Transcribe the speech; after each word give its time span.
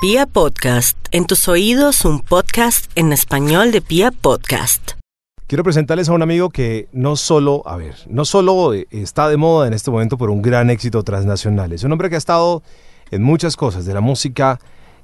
Pia 0.00 0.26
Podcast, 0.26 0.96
en 1.10 1.26
tus 1.26 1.48
oídos 1.48 2.04
un 2.04 2.20
podcast 2.20 2.88
en 2.94 3.12
español 3.12 3.72
de 3.72 3.80
Pia 3.80 4.12
Podcast. 4.12 4.92
Quiero 5.48 5.64
presentarles 5.64 6.08
a 6.08 6.12
un 6.12 6.22
amigo 6.22 6.50
que 6.50 6.86
no 6.92 7.16
solo, 7.16 7.64
a 7.66 7.76
ver, 7.76 7.96
no 8.06 8.24
solo 8.24 8.74
eh, 8.74 8.86
está 8.92 9.28
de 9.28 9.36
moda 9.36 9.66
en 9.66 9.72
este 9.72 9.90
momento 9.90 10.16
por 10.16 10.30
un 10.30 10.40
gran 10.40 10.70
éxito 10.70 11.02
transnacional, 11.02 11.72
es 11.72 11.82
un 11.82 11.90
hombre 11.90 12.10
que 12.10 12.14
ha 12.14 12.18
estado 12.18 12.62
en 13.10 13.24
muchas 13.24 13.56
cosas, 13.56 13.86
de 13.86 13.94
la 13.94 14.00
música, 14.00 14.60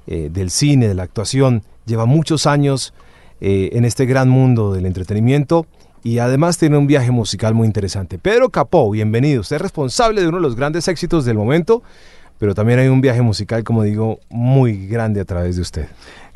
eh, 0.07 0.29
del 0.31 0.49
cine, 0.49 0.87
de 0.87 0.93
la 0.93 1.03
actuación, 1.03 1.63
lleva 1.85 2.05
muchos 2.05 2.47
años 2.47 2.93
eh, 3.41 3.71
en 3.73 3.83
este 3.83 4.05
gran 4.05 4.29
mundo 4.29 4.71
del 4.71 4.85
entretenimiento 4.85 5.65
y 6.05 6.19
además 6.19 6.57
tiene 6.57 6.77
un 6.77 6.87
viaje 6.87 7.11
musical 7.11 7.53
muy 7.53 7.67
interesante. 7.67 8.17
Pedro 8.17 8.49
Capó, 8.49 8.89
bienvenido, 8.91 9.41
usted 9.41 9.57
es 9.57 9.61
responsable 9.61 10.21
de 10.21 10.29
uno 10.29 10.37
de 10.37 10.43
los 10.43 10.55
grandes 10.55 10.87
éxitos 10.87 11.25
del 11.25 11.35
momento 11.35 11.83
pero 12.37 12.53
también 12.55 12.79
hay 12.79 12.87
un 12.87 13.01
viaje 13.01 13.21
musical, 13.21 13.63
como 13.63 13.83
digo, 13.83 14.19
muy 14.29 14.87
grande 14.87 15.21
a 15.21 15.25
través 15.25 15.55
de 15.55 15.61
usted. 15.61 15.87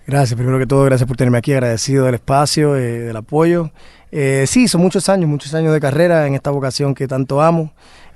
Gracias, 0.07 0.35
primero 0.35 0.57
que 0.57 0.65
todo, 0.65 0.83
gracias 0.85 1.07
por 1.07 1.17
tenerme 1.17 1.37
aquí, 1.37 1.53
agradecido 1.53 2.05
del 2.05 2.15
espacio, 2.15 2.75
eh, 2.75 2.99
del 2.99 3.15
apoyo. 3.15 3.71
Eh, 4.11 4.45
sí, 4.47 4.67
son 4.67 4.81
muchos 4.81 5.07
años, 5.07 5.29
muchos 5.29 5.53
años 5.53 5.71
de 5.71 5.79
carrera 5.79 6.25
en 6.25 6.33
esta 6.33 6.49
vocación 6.49 6.95
que 6.95 7.07
tanto 7.07 7.41
amo. 7.41 7.71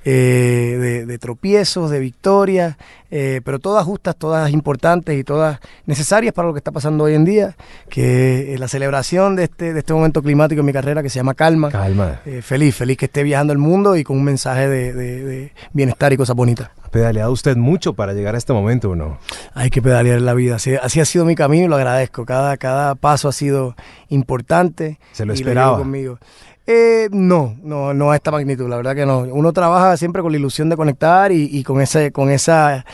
Eh, 0.05 1.05
de, 1.07 1.17
tropiezos, 1.17 1.89
de 1.89 1.99
victorias, 1.99 2.75
eh, 3.09 3.39
pero 3.45 3.59
todas 3.59 3.85
justas, 3.85 4.17
todas 4.17 4.51
importantes 4.51 5.17
y 5.17 5.23
todas 5.23 5.59
necesarias 5.85 6.33
para 6.33 6.49
lo 6.49 6.53
que 6.53 6.57
está 6.57 6.73
pasando 6.73 7.05
hoy 7.05 7.13
en 7.13 7.23
día, 7.23 7.55
que 7.87 8.53
es 8.53 8.59
la 8.59 8.67
celebración 8.67 9.37
de 9.37 9.45
este, 9.45 9.71
de 9.71 9.79
este 9.79 9.93
momento 9.93 10.21
climático 10.21 10.59
en 10.59 10.65
mi 10.65 10.73
carrera 10.73 11.01
que 11.01 11.09
se 11.09 11.19
llama 11.19 11.35
Calma. 11.35 11.69
Calma. 11.69 12.19
Eh, 12.25 12.41
feliz, 12.41 12.75
feliz 12.75 12.97
que 12.97 13.05
esté 13.05 13.23
viajando 13.23 13.53
el 13.53 13.59
mundo 13.59 13.95
y 13.95 14.03
con 14.03 14.17
un 14.17 14.25
mensaje 14.25 14.67
de, 14.67 15.53
bienestar 15.71 16.11
y 16.11 16.17
cosas 16.17 16.35
bonitas. 16.35 16.69
¿Ha 16.93 17.01
pedaleado 17.01 17.31
usted 17.31 17.57
mucho 17.57 17.93
para 17.95 18.13
llegar 18.13 18.35
a 18.35 18.37
este 18.37 18.53
momento 18.53 18.91
o 18.91 18.95
no? 18.95 19.17
Hay 19.55 19.71
que 19.71 19.81
pedalear 19.81 20.21
la 20.21 20.35
vida, 20.35 20.57
así, 20.57 20.75
así 20.75 20.99
ha 20.99 21.05
sido 21.05 21.25
mi 21.25 21.33
camino 21.33 21.65
y 21.65 21.67
lo 21.67 21.75
agradezco. 21.75 22.23
Cada, 22.23 22.55
cada 22.57 22.93
paso 22.93 23.27
ha 23.27 23.31
sido 23.31 23.75
importante. 24.09 24.99
Se 25.11 25.25
lo 25.25 25.33
esperaba. 25.33 25.79
conmigo. 25.79 26.19
Eh, 26.65 27.09
no, 27.11 27.57
no, 27.61 27.93
no 27.93 28.11
a 28.11 28.15
esta 28.15 28.31
magnitud, 28.31 28.69
la 28.69 28.77
verdad 28.77 28.95
que 28.95 29.05
no. 29.05 29.19
Uno 29.19 29.51
trabaja 29.51 29.97
siempre 29.97 30.21
con 30.21 30.31
la 30.31 30.37
ilusión 30.37 30.69
de 30.69 30.77
conectar 30.77 31.33
y, 31.33 31.61
con 31.63 31.81
ese, 31.81 32.13
con 32.13 32.29
esa, 32.29 32.85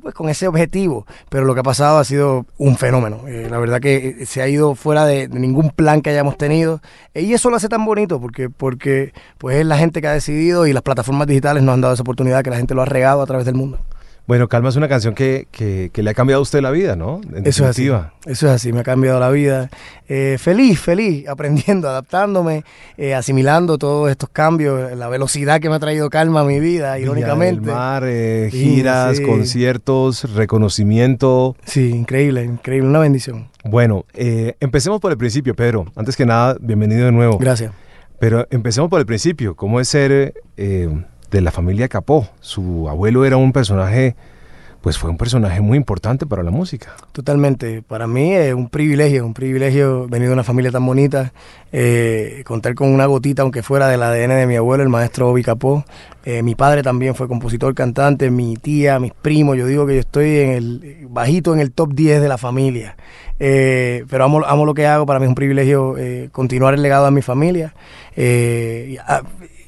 pues, 0.00 0.14
con 0.14 0.30
ese 0.30 0.48
objetivo. 0.48 1.06
Pero 1.28 1.44
lo 1.44 1.52
que 1.52 1.60
ha 1.60 1.62
pasado 1.62 1.98
ha 1.98 2.04
sido 2.04 2.46
un 2.56 2.76
fenómeno. 2.76 3.28
Eh, 3.28 3.48
la 3.50 3.58
verdad 3.58 3.80
que 3.80 4.24
se 4.24 4.40
ha 4.40 4.48
ido 4.48 4.74
fuera 4.74 5.04
de, 5.04 5.28
ningún 5.28 5.70
plan 5.70 6.00
que 6.00 6.08
hayamos 6.10 6.38
tenido. 6.38 6.80
Eh, 7.12 7.22
y 7.22 7.34
eso 7.34 7.50
lo 7.50 7.56
hace 7.56 7.68
tan 7.68 7.84
bonito 7.84 8.18
porque, 8.18 8.48
porque 8.48 9.12
pues 9.36 9.58
es 9.58 9.66
la 9.66 9.76
gente 9.76 10.00
que 10.00 10.08
ha 10.08 10.12
decidido 10.12 10.66
y 10.66 10.72
las 10.72 10.82
plataformas 10.82 11.26
digitales 11.26 11.62
nos 11.62 11.74
han 11.74 11.82
dado 11.82 11.94
esa 11.94 12.02
oportunidad 12.02 12.42
que 12.42 12.50
la 12.50 12.56
gente 12.56 12.74
lo 12.74 12.80
ha 12.82 12.86
regado 12.86 13.20
a 13.20 13.26
través 13.26 13.44
del 13.44 13.54
mundo. 13.56 13.78
Bueno, 14.28 14.46
Calma 14.46 14.68
es 14.68 14.76
una 14.76 14.88
canción 14.88 15.14
que, 15.14 15.48
que, 15.50 16.02
le 16.02 16.10
ha 16.10 16.12
cambiado 16.12 16.40
a 16.40 16.42
usted 16.42 16.60
la 16.60 16.70
vida, 16.70 16.96
¿no? 16.96 17.22
eso 17.44 17.64
es 17.64 17.70
así. 17.70 17.86
Eso 17.86 18.46
es 18.46 18.52
así, 18.52 18.74
me 18.74 18.80
ha 18.80 18.82
cambiado 18.82 19.18
la 19.18 19.30
vida. 19.30 19.70
Eh, 20.06 20.36
feliz, 20.38 20.78
feliz, 20.78 21.26
aprendiendo, 21.30 21.88
adaptándome, 21.88 22.62
eh, 22.98 23.14
asimilando 23.14 23.78
todos 23.78 24.10
estos 24.10 24.28
cambios, 24.28 24.94
la 24.98 25.08
velocidad 25.08 25.60
que 25.60 25.70
me 25.70 25.76
ha 25.76 25.78
traído 25.78 26.10
Calma 26.10 26.40
a 26.40 26.44
mi 26.44 26.60
vida, 26.60 26.98
irónicamente. 26.98 27.62
Del 27.62 27.74
mar, 27.74 28.02
eh, 28.04 28.50
giras, 28.52 29.18
conciertos, 29.22 30.30
reconocimiento. 30.34 31.56
Sí, 31.64 31.88
increíble, 31.88 32.44
increíble, 32.44 32.86
una 32.86 32.98
bendición. 32.98 33.48
Bueno, 33.64 34.04
empecemos 34.12 35.00
por 35.00 35.10
el 35.10 35.16
principio, 35.16 35.54
Pedro. 35.56 35.86
Antes 35.96 36.16
que 36.18 36.26
nada, 36.26 36.54
bienvenido 36.60 37.06
de 37.06 37.12
nuevo. 37.12 37.38
Gracias. 37.38 37.72
Pero 38.18 38.46
empecemos 38.50 38.90
por 38.90 39.00
el 39.00 39.06
principio. 39.06 39.56
¿Cómo 39.56 39.80
es 39.80 39.88
ser 39.88 40.34
de 41.30 41.40
la 41.40 41.50
familia 41.50 41.88
Capó. 41.88 42.28
Su 42.40 42.88
abuelo 42.88 43.24
era 43.24 43.36
un 43.36 43.52
personaje, 43.52 44.16
pues 44.80 44.98
fue 44.98 45.10
un 45.10 45.16
personaje 45.16 45.60
muy 45.60 45.76
importante 45.76 46.26
para 46.26 46.42
la 46.42 46.50
música. 46.50 46.94
Totalmente. 47.12 47.82
Para 47.82 48.06
mí 48.06 48.32
es 48.34 48.54
un 48.54 48.68
privilegio, 48.68 49.24
un 49.26 49.34
privilegio 49.34 50.06
venir 50.08 50.28
de 50.28 50.34
una 50.34 50.44
familia 50.44 50.70
tan 50.70 50.84
bonita, 50.86 51.32
eh, 51.72 52.42
contar 52.46 52.74
con 52.74 52.88
una 52.88 53.06
gotita, 53.06 53.42
aunque 53.42 53.62
fuera 53.62 53.88
del 53.88 54.02
ADN 54.02 54.36
de 54.36 54.46
mi 54.46 54.56
abuelo, 54.56 54.82
el 54.82 54.88
maestro 54.88 55.30
Obi 55.30 55.42
Capó. 55.42 55.84
Eh, 56.24 56.42
mi 56.42 56.54
padre 56.54 56.82
también 56.82 57.14
fue 57.14 57.28
compositor, 57.28 57.74
cantante, 57.74 58.30
mi 58.30 58.56
tía, 58.56 58.98
mis 58.98 59.12
primos. 59.12 59.56
Yo 59.56 59.66
digo 59.66 59.86
que 59.86 59.94
yo 59.94 60.00
estoy 60.00 60.38
en 60.38 60.50
el 60.50 61.06
bajito 61.08 61.54
en 61.54 61.60
el 61.60 61.72
top 61.72 61.94
10 61.94 62.20
de 62.20 62.28
la 62.28 62.38
familia. 62.38 62.96
Eh, 63.40 64.04
pero 64.10 64.24
amo, 64.24 64.44
amo 64.44 64.66
lo 64.66 64.74
que 64.74 64.86
hago, 64.86 65.06
para 65.06 65.20
mí 65.20 65.24
es 65.24 65.28
un 65.28 65.34
privilegio 65.34 65.96
continuar 66.32 66.74
el 66.74 66.82
legado 66.82 67.04
de 67.06 67.10
mi 67.12 67.22
familia. 67.22 67.74
Ah, 69.06 69.22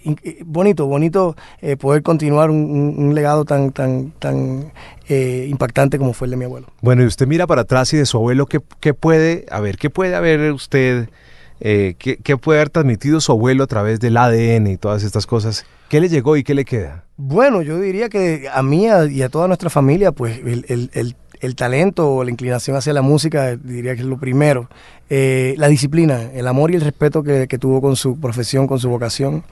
eh, 0.04 0.38
bonito, 0.44 0.86
bonito 0.86 1.36
eh, 1.60 1.76
poder 1.76 2.02
continuar 2.02 2.50
un, 2.50 3.14
legado 3.14 3.44
tan, 3.44 3.70
tan, 3.70 4.12
tan 4.12 4.72
eh, 5.08 5.46
impactante 5.48 5.98
como 5.98 6.14
fue 6.14 6.26
el 6.26 6.30
de 6.32 6.36
mi 6.38 6.44
abuelo. 6.46 6.68
Bueno, 6.80 7.02
y 7.02 7.06
usted 7.06 7.26
mira 7.26 7.46
para 7.46 7.62
atrás 7.62 7.92
y 7.92 7.98
de 7.98 8.06
su 8.06 8.16
abuelo, 8.16 8.46
¿qué, 8.46 8.60
qué 8.80 8.94
puede, 8.94 9.44
a 9.50 9.60
ver, 9.60 9.76
qué 9.76 9.90
puede 9.90 10.14
haber 10.14 10.52
usted, 10.52 11.10
qué, 11.60 12.18
qué, 12.22 12.36
puede 12.36 12.60
haber 12.60 12.70
transmitido 12.70 13.20
su 13.20 13.32
abuelo 13.32 13.64
a 13.64 13.66
través 13.66 14.00
del 14.00 14.16
ADN 14.16 14.66
y 14.66 14.76
todas 14.76 15.02
estas 15.02 15.26
cosas? 15.26 15.64
¿Qué 15.90 16.00
le 16.00 16.08
llegó 16.08 16.36
y 16.36 16.44
qué 16.44 16.54
le 16.54 16.64
queda? 16.64 17.04
Bueno, 17.16 17.62
yo 17.62 17.78
diría 17.78 18.08
que 18.08 18.48
a 18.50 18.62
mí 18.62 18.86
y 18.86 19.22
a 19.22 19.28
toda 19.28 19.46
nuestra 19.48 19.68
familia, 19.68 20.12
pues 20.12 20.40
el, 20.40 21.54
talento 21.56 22.14
o 22.14 22.24
la 22.24 22.30
inclinación 22.30 22.76
hacia 22.76 22.92
la 22.92 23.02
música, 23.02 23.56
diría 23.56 23.94
que 23.94 24.02
es 24.02 24.06
lo 24.06 24.16
primero. 24.16 24.70
Eh, 25.10 25.54
la 25.58 25.68
disciplina, 25.68 26.30
el 26.32 26.46
amor 26.46 26.70
y 26.70 26.76
el 26.76 26.80
respeto 26.80 27.22
que, 27.22 27.46
tuvo 27.58 27.82
con 27.82 27.96
su 27.96 28.18
profesión, 28.18 28.68
con 28.68 28.78
su 28.78 28.88
vocación, 28.88 29.42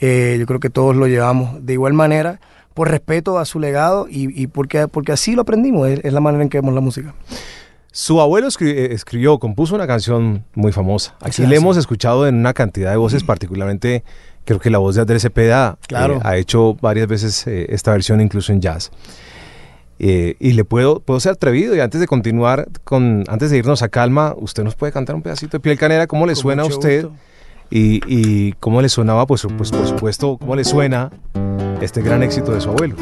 eh, 0.00 0.36
yo 0.38 0.46
creo 0.46 0.60
que 0.60 0.70
todos 0.70 0.94
lo 0.94 1.06
llevamos 1.08 1.66
de 1.66 1.72
igual 1.72 1.92
manera, 1.94 2.40
por 2.72 2.88
respeto 2.88 3.38
a 3.38 3.44
su 3.44 3.58
legado 3.58 4.06
y, 4.08 4.46
porque, 4.46 4.86
porque 4.86 5.10
así 5.10 5.34
lo 5.34 5.42
aprendimos, 5.42 5.88
es, 5.88 6.12
la 6.12 6.20
manera 6.20 6.44
en 6.44 6.48
que 6.48 6.58
vemos 6.58 6.74
la 6.74 6.80
música. 6.80 7.12
Su 7.90 8.20
abuelo 8.20 8.48
eh, 8.60 8.88
escribió, 8.92 9.38
compuso 9.38 9.74
una 9.74 9.86
canción 9.86 10.44
muy 10.54 10.72
famosa. 10.72 11.14
Aquí 11.20 11.46
le 11.46 11.56
hemos 11.56 11.76
escuchado 11.76 12.26
en 12.28 12.36
una 12.36 12.54
cantidad 12.54 12.90
de 12.90 12.96
voces, 12.96 13.24
particularmente 13.24 14.04
creo 14.44 14.60
que 14.60 14.70
la 14.70 14.78
voz 14.78 14.94
de 14.94 15.02
Andrés 15.02 15.22
Cepeda 15.22 15.78
claro. 15.86 16.20
ha 16.22 16.36
hecho 16.36 16.74
varias 16.80 17.06
veces 17.06 17.46
esta 17.46 17.92
versión 17.92 18.20
incluso 18.20 18.52
en 18.52 18.60
jazz. 18.60 18.90
Eh, 20.00 20.36
y 20.38 20.52
le 20.52 20.64
puedo, 20.64 21.00
puedo 21.00 21.18
ser 21.18 21.32
atrevido 21.32 21.74
y 21.74 21.80
antes 21.80 22.00
de 22.00 22.06
continuar, 22.06 22.68
con, 22.84 23.24
antes 23.28 23.50
de 23.50 23.58
irnos 23.58 23.82
a 23.82 23.88
calma, 23.88 24.34
usted 24.38 24.62
nos 24.62 24.76
puede 24.76 24.92
cantar 24.92 25.16
un 25.16 25.22
pedacito 25.22 25.56
de 25.56 25.60
piel 25.60 25.76
canera, 25.76 26.06
¿cómo 26.06 26.26
le 26.26 26.36
suena 26.36 26.62
a 26.62 26.66
usted? 26.66 27.06
Y, 27.70 28.00
y, 28.06 28.52
cómo 28.54 28.80
le 28.80 28.88
sonaba, 28.88 29.26
pues, 29.26 29.46
pues 29.56 29.70
por 29.70 29.86
supuesto, 29.86 30.38
cómo 30.38 30.56
le 30.56 30.64
suena 30.64 31.10
este 31.82 32.00
gran 32.00 32.22
éxito 32.22 32.52
de 32.52 32.60
su 32.60 32.70
abuelo. 32.70 32.96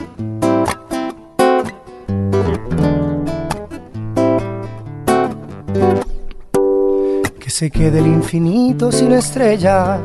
Que 7.57 7.61
se 7.61 7.71
quede 7.71 8.01
el 8.01 8.07
infinito 8.07 8.93
sin 8.93 9.13
estrellas 9.13 9.99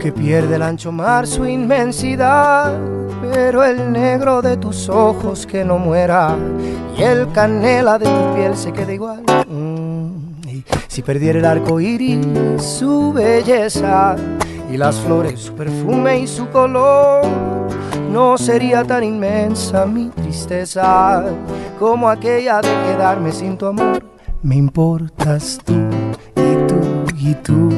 que 0.00 0.10
pierde 0.10 0.56
el 0.56 0.62
ancho 0.62 0.90
mar 0.90 1.28
su 1.28 1.46
inmensidad, 1.46 2.76
pero 3.32 3.62
el 3.62 3.92
negro 3.92 4.42
de 4.42 4.56
tus 4.56 4.88
ojos 4.88 5.46
que 5.46 5.64
no 5.64 5.78
muera 5.78 6.36
y 6.98 7.02
el 7.02 7.30
canela 7.30 8.00
de 8.00 8.06
tu 8.06 8.34
piel 8.34 8.56
se 8.56 8.72
quede 8.72 8.94
igual. 8.94 9.22
Mm, 9.46 10.08
si 10.88 11.02
perdiera 11.02 11.38
el 11.38 11.44
arco 11.44 11.78
iris 11.78 12.26
su 12.60 13.12
belleza 13.12 14.16
y 14.72 14.76
las 14.76 14.96
flores 14.96 15.38
su 15.38 15.52
perfume 15.52 16.18
y 16.18 16.26
su 16.26 16.48
color, 16.48 17.24
no 18.10 18.36
sería 18.36 18.82
tan 18.82 19.04
inmensa 19.04 19.86
mi 19.86 20.08
tristeza 20.08 21.26
como 21.78 22.08
aquella 22.08 22.60
de 22.60 22.70
quedarme 22.88 23.30
sin 23.30 23.56
tu 23.56 23.66
amor. 23.66 24.07
Me 24.42 24.54
importas 24.56 25.58
tú 25.64 25.74
y 26.36 26.54
tú 26.68 26.80
y 27.18 27.34
tú 27.34 27.70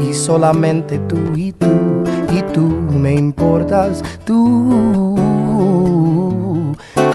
y 0.00 0.12
solamente 0.12 0.98
tú 1.00 1.16
y 1.36 1.52
tú 1.52 2.02
y 2.32 2.42
tú 2.52 2.66
me 2.66 3.14
importas 3.14 4.02
tú 4.24 5.16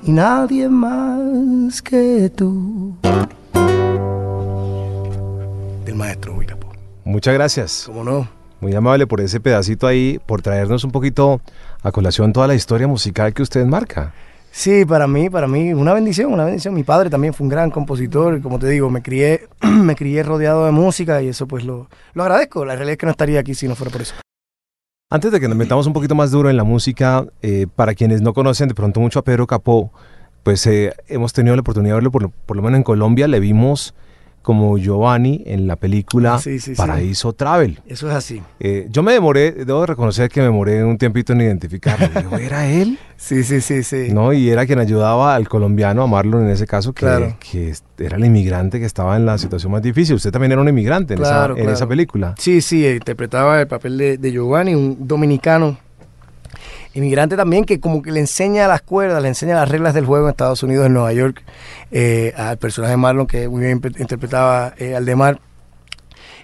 y 0.01 0.11
nadie 0.11 0.69
más 0.69 1.81
que 1.81 2.31
tú. 2.33 2.95
Del 5.83 5.95
maestro 5.95 6.35
Wicapo. 6.35 6.67
Muchas 7.03 7.33
gracias. 7.33 7.83
¿Cómo 7.87 8.03
no? 8.03 8.29
Muy 8.61 8.73
amable 8.73 9.07
por 9.07 9.19
ese 9.19 9.41
pedacito 9.41 9.87
ahí, 9.87 10.19
por 10.25 10.41
traernos 10.41 10.85
un 10.85 10.91
poquito 10.91 11.41
a 11.83 11.91
colación 11.91 12.31
toda 12.31 12.47
la 12.47 12.55
historia 12.55 12.87
musical 12.87 13.33
que 13.33 13.41
usted 13.41 13.65
marca. 13.65 14.13
Sí, 14.57 14.85
para 14.85 15.05
mí, 15.05 15.29
para 15.29 15.47
mí, 15.47 15.73
una 15.73 15.93
bendición, 15.93 16.31
una 16.31 16.45
bendición. 16.45 16.73
Mi 16.73 16.85
padre 16.85 17.09
también 17.09 17.33
fue 17.33 17.43
un 17.43 17.49
gran 17.49 17.69
compositor, 17.69 18.41
como 18.41 18.57
te 18.57 18.69
digo, 18.69 18.89
me 18.89 19.01
crié, 19.01 19.49
me 19.61 19.97
crié 19.97 20.23
rodeado 20.23 20.65
de 20.65 20.71
música 20.71 21.21
y 21.21 21.27
eso 21.27 21.45
pues 21.45 21.65
lo, 21.65 21.89
lo 22.13 22.23
agradezco. 22.23 22.63
La 22.63 22.73
realidad 22.73 22.93
es 22.93 22.97
que 22.97 23.05
no 23.05 23.11
estaría 23.11 23.41
aquí 23.41 23.53
si 23.53 23.67
no 23.67 23.75
fuera 23.75 23.91
por 23.91 24.01
eso. 24.01 24.15
Antes 25.11 25.33
de 25.33 25.41
que 25.41 25.49
nos 25.49 25.57
metamos 25.57 25.87
un 25.87 25.93
poquito 25.93 26.15
más 26.15 26.31
duro 26.31 26.49
en 26.49 26.55
la 26.55 26.63
música, 26.63 27.25
eh, 27.41 27.67
para 27.75 27.95
quienes 27.95 28.21
no 28.21 28.33
conocen 28.33 28.69
de 28.69 28.75
pronto 28.75 29.01
mucho 29.01 29.19
a 29.19 29.23
Pedro 29.23 29.45
Capó, 29.45 29.91
pues 30.43 30.65
eh, 30.67 30.93
hemos 31.09 31.33
tenido 31.33 31.53
la 31.57 31.59
oportunidad 31.59 31.91
de 31.91 31.95
verlo, 31.95 32.11
por, 32.11 32.31
por, 32.31 32.55
lo 32.55 32.63
menos 32.63 32.77
en 32.77 32.83
Colombia, 32.83 33.27
le 33.27 33.41
vimos 33.41 33.93
como 34.45 34.77
Giovanni 34.77 35.41
en 35.47 35.65
la 35.67 35.75
película 35.75 36.37
Sí, 36.37 36.59
sí, 36.59 36.75
sí. 36.75 36.77
Paraíso 36.77 37.33
Travel. 37.33 37.81
Eso 37.87 38.07
es 38.07 38.15
así. 38.15 38.41
Eh, 38.59 38.87
yo 38.91 39.01
me 39.03 39.11
demoré, 39.11 39.51
debo 39.51 39.81
de 39.81 39.87
reconocer 39.87 40.29
que 40.29 40.39
me 40.39 40.45
demoré 40.45 40.83
un 40.83 40.97
tiempito 40.99 41.33
en 41.33 41.41
identificarlo. 41.41 42.07
Yo, 42.21 42.37
¿Era 42.37 42.67
él? 42.69 42.97
Sí, 43.17 43.43
sí, 43.45 43.61
sí, 43.61 43.81
sí. 43.81 44.09
¿No? 44.11 44.33
Y 44.33 44.49
era 44.49 44.65
quien 44.65 44.77
ayudaba 44.77 45.35
al 45.35 45.47
colombiano, 45.47 46.03
a 46.03 46.07
Marlon 46.07 46.43
en 46.43 46.49
ese 46.49 46.67
caso, 46.67 46.91
que, 46.93 46.99
Claro. 47.05 47.37
que 47.39 47.73
era 47.97 48.17
el 48.17 48.25
inmigrante 48.25 48.77
que 48.77 48.85
estaba 48.85 49.15
en 49.15 49.25
la 49.25 49.37
situación 49.37 49.71
más 49.71 49.81
difícil. 49.81 50.15
Usted 50.17 50.31
también 50.31 50.51
era 50.51 50.59
un 50.61 50.67
inmigrante 50.67 51.13
en, 51.13 51.21
Claro, 51.21 51.53
esa, 51.53 51.59
en 51.59 51.65
claro. 51.65 51.71
esa 51.71 51.87
película. 51.87 52.35
Sí, 52.37 52.59
sí, 52.59 52.85
interpretaba 52.85 53.61
el 53.61 53.67
papel 53.67 53.97
de, 53.97 54.17
de 54.17 54.31
Giovanni, 54.33 54.75
un 54.75 55.07
dominicano, 55.07 55.77
inmigrante 56.95 57.35
también, 57.35 57.65
que 57.65 57.79
como 57.79 58.01
que 58.01 58.11
le 58.11 58.21
enseña 58.21 58.67
las 58.67 58.81
cuerdas, 58.81 59.21
le 59.21 59.27
enseña 59.27 59.55
las 59.55 59.69
reglas 59.69 59.93
del 59.93 60.05
juego 60.05 60.25
en 60.25 60.31
Estados 60.31 60.63
Unidos, 60.63 60.87
en 60.87 60.93
Nueva 60.93 61.13
York, 61.13 61.43
eh, 61.91 62.33
al 62.35 62.57
personaje 62.57 62.97
Marlon, 62.97 63.27
que 63.27 63.47
muy 63.47 63.61
bien 63.61 63.81
interpretaba 63.99 64.73
eh, 64.77 64.95
Aldemar. 64.95 65.39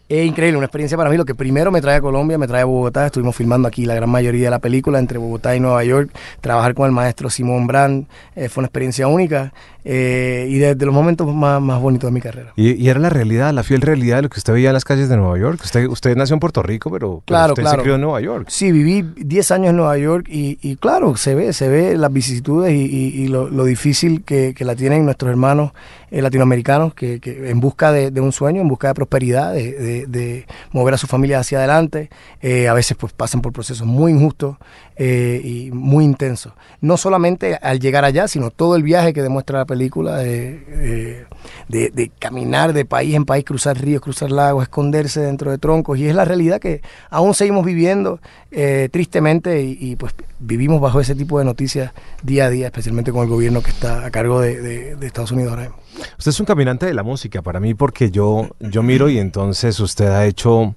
Es 0.10 0.26
increíble, 0.26 0.58
una 0.58 0.66
experiencia 0.66 0.98
para 0.98 1.10
mí. 1.10 1.16
Lo 1.16 1.24
que 1.24 1.36
primero 1.36 1.72
me 1.72 1.80
trae 1.80 1.96
a 1.96 2.02
Colombia, 2.02 2.38
me 2.38 2.46
trae 2.46 2.64
a 2.64 2.66
Bogotá. 2.66 3.06
Estuvimos 3.06 3.34
filmando 3.34 3.70
aquí 3.70 3.86
la 3.86 3.96
gran 3.96 4.10
mayoría 4.10 4.48
de 4.48 4.50
la 4.52 4.60
película 4.60 5.00
entre 5.00 5.18
Bogotá 5.18 5.56
y 5.56 5.62
Nueva 5.62 5.86
York. 5.86 6.12
Trabajar 6.42 6.74
con 6.74 6.86
el 6.86 6.92
maestro 6.92 7.30
Simón 7.30 7.66
Brand 7.66 8.08
eh, 8.36 8.50
fue 8.50 8.60
una 8.62 8.68
experiencia 8.68 9.08
única 9.08 9.54
eh, 9.84 10.48
y 10.50 10.58
de, 10.60 10.76
de 10.76 10.86
los 10.86 10.94
momentos 10.94 11.34
más, 11.34 11.62
más 11.62 11.82
bonitos 11.82 12.08
de 12.10 12.14
mi 12.14 12.22
carrera. 12.22 12.54
Y, 12.56 12.74
y 12.74 12.90
era 12.90 13.00
la 13.00 13.10
realidad, 13.10 13.52
la 13.54 13.64
fiel 13.64 13.82
realidad 13.82 14.18
de 14.18 14.22
lo 14.24 14.30
que 14.30 14.40
usted 14.40 14.54
veía 14.54 14.70
en 14.70 14.74
las 14.74 14.86
calles 14.86 15.10
de 15.10 15.18
Nueva 15.18 15.38
York. 15.40 15.60
Usted, 15.64 15.88
usted 15.88 16.16
nació 16.16 16.36
en 16.36 16.40
Puerto 16.40 16.62
Rico, 16.64 16.90
pero, 16.92 17.22
pero 17.26 17.38
Claro, 17.38 17.54
usted 17.54 17.64
claro. 17.64 17.78
se 17.78 17.82
crió 17.84 17.96
en 17.96 18.02
Nueva 18.02 18.22
York. 18.22 18.48
Sí, 18.50 18.72
viví 18.72 19.02
10 19.18 19.52
años 19.52 19.70
en 19.72 19.78
Nueva 19.78 19.98
York 19.98 20.28
y, 20.30 20.58
y 20.62 20.76
claro, 20.76 21.16
se 21.16 21.36
ve, 21.36 21.54
se 21.54 21.68
ve 21.68 21.98
las 21.98 22.12
vicisitudes 22.14 22.74
y, 22.74 22.76
y- 22.86 23.22
y 23.24 23.28
lo, 23.28 23.50
lo 23.50 23.66
difícil 23.66 24.24
que, 24.24 24.54
que 24.56 24.66
la 24.66 24.76
tienen 24.76 25.06
nuestros 25.06 25.30
hermanos 25.32 25.72
eh, 26.12 26.22
latinoamericanos 26.22 26.94
que, 26.94 27.20
que 27.20 27.50
en 27.50 27.60
busca 27.60 27.92
de, 27.92 28.12
de 28.12 28.22
un 28.22 28.32
sueño, 28.32 28.62
en 28.62 28.68
busca 28.68 28.90
de 28.90 28.94
prosperidad, 28.94 29.54
de, 29.54 29.72
de- 29.74 30.06
de 30.08 30.46
mover 30.72 30.94
a 30.94 30.98
su 30.98 31.08
familia 31.08 31.40
hacia 31.40 31.58
adelante. 31.60 32.10
Eh, 32.42 32.68
a 32.68 32.74
veces 32.74 32.98
pues 33.00 33.14
pasan 33.14 33.42
por 33.42 33.54
procesos 33.54 33.88
muy 33.88 34.12
injustos 34.12 34.58
eh, 35.04 35.42
y 35.44 35.72
muy 35.72 36.06
intensos. 36.06 36.54
No 36.80 36.96
solamente 36.96 37.56
al 37.56 37.80
llegar 37.80 38.06
allá, 38.06 38.28
sino 38.28 38.52
todo 38.52 38.76
el 38.76 38.84
viaje 38.84 39.14
que 39.14 39.24
demuestra 39.24 39.58
la 39.58 39.66
película 39.66 40.18
de, 40.18 41.26
de- 41.70 41.90
de- 41.90 42.12
caminar 42.20 42.74
de 42.74 42.86
país 42.86 43.16
en 43.16 43.26
país, 43.26 43.44
cruzar 43.44 43.80
ríos, 43.82 44.00
cruzar 44.02 44.30
lagos, 44.32 44.62
esconderse 44.62 45.22
dentro 45.22 45.50
de 45.50 45.58
troncos. 45.58 45.98
Y 45.98 46.06
es 46.08 46.14
la 46.14 46.24
realidad 46.26 46.60
que 46.60 46.82
aún 47.10 47.34
seguimos 47.34 47.66
viviendo 47.66 48.20
eh, 48.52 48.90
tristemente 48.92 49.64
y, 49.64 49.96
pues 49.96 50.14
vivimos 50.40 50.80
bajo 50.82 51.00
ese 51.00 51.16
tipo 51.16 51.40
de 51.40 51.46
noticias 51.46 51.94
día 52.22 52.46
a 52.46 52.50
día, 52.52 52.68
especialmente 52.68 53.12
con 53.12 53.24
el 53.24 53.30
gobierno 53.30 53.62
que 53.64 53.72
está 53.72 54.06
a 54.06 54.12
cargo 54.12 54.40
de 54.42 54.96
Estados 55.02 55.32
Unidos 55.32 55.52
ahora 55.52 55.64
mismo. 55.64 55.78
Usted 56.18 56.30
es 56.30 56.40
un 56.40 56.46
caminante 56.46 56.86
de 56.86 56.94
la 56.94 57.04
música 57.04 57.42
para 57.42 57.60
mí 57.60 57.74
porque 57.74 58.12
yo, 58.12 58.50
yo 58.60 58.84
miro 58.84 59.10
y 59.10 59.18
entonces 59.20 59.80
usted 59.80 60.08
ha 60.08 60.26
hecho, 60.26 60.76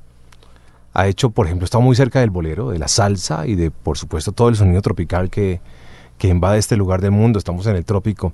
ha 0.95 1.09
hecho, 1.09 1.31
por 1.31 1.47
ejemplo, 1.47 1.65
está 1.65 1.81
muy 1.81 1.97
cerca 1.97 2.21
del 2.21 2.31
bolero, 2.31 2.71
de 2.71 2.79
la 2.79 2.89
salsa 2.89 3.47
y 3.47 3.57
de, 3.57 3.71
por 3.71 3.99
supuesto, 3.99 4.33
todo 4.33 4.49
el 4.49 4.57
sonido 4.57 4.81
tropical 4.81 5.29
que, 5.29 5.61
que 6.19 6.29
invade 6.29 6.59
este 6.59 6.77
lugar 6.77 7.01
del 7.01 7.11
mundo. 7.11 7.39
Estamos 7.39 7.67
en 7.67 7.75
el 7.77 7.85
trópico. 7.85 8.33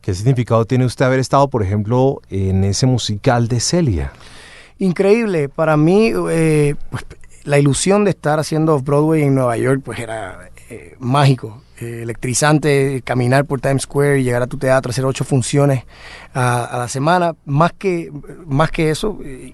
¿Qué 0.00 0.14
significado 0.14 0.64
tiene 0.64 0.86
usted 0.86 1.04
haber 1.04 1.20
estado, 1.20 1.48
por 1.48 1.62
ejemplo, 1.62 2.20
en 2.30 2.64
ese 2.64 2.86
musical 2.86 3.48
de 3.48 3.60
Celia? 3.60 4.12
Increíble, 4.78 5.48
para 5.48 5.76
mí 5.76 6.10
eh, 6.30 6.74
pues, 6.90 7.04
la 7.44 7.58
ilusión 7.58 8.04
de 8.04 8.10
estar 8.10 8.40
haciendo 8.40 8.78
Broadway 8.80 9.22
en 9.22 9.34
Nueva 9.34 9.56
York 9.56 9.82
pues 9.84 9.98
era 9.98 10.50
eh, 10.74 10.96
mágico, 10.98 11.62
eh, 11.80 12.00
electrizante, 12.02 13.02
caminar 13.04 13.44
por 13.44 13.60
Times 13.60 13.82
Square 13.82 14.20
y 14.20 14.24
llegar 14.24 14.42
a 14.42 14.46
tu 14.46 14.56
teatro, 14.58 14.90
hacer 14.90 15.04
ocho 15.04 15.24
funciones 15.24 15.84
a, 16.32 16.64
a 16.64 16.78
la 16.78 16.88
semana, 16.88 17.34
más 17.44 17.72
que, 17.72 18.10
más 18.46 18.70
que 18.70 18.90
eso, 18.90 19.18
eh, 19.24 19.52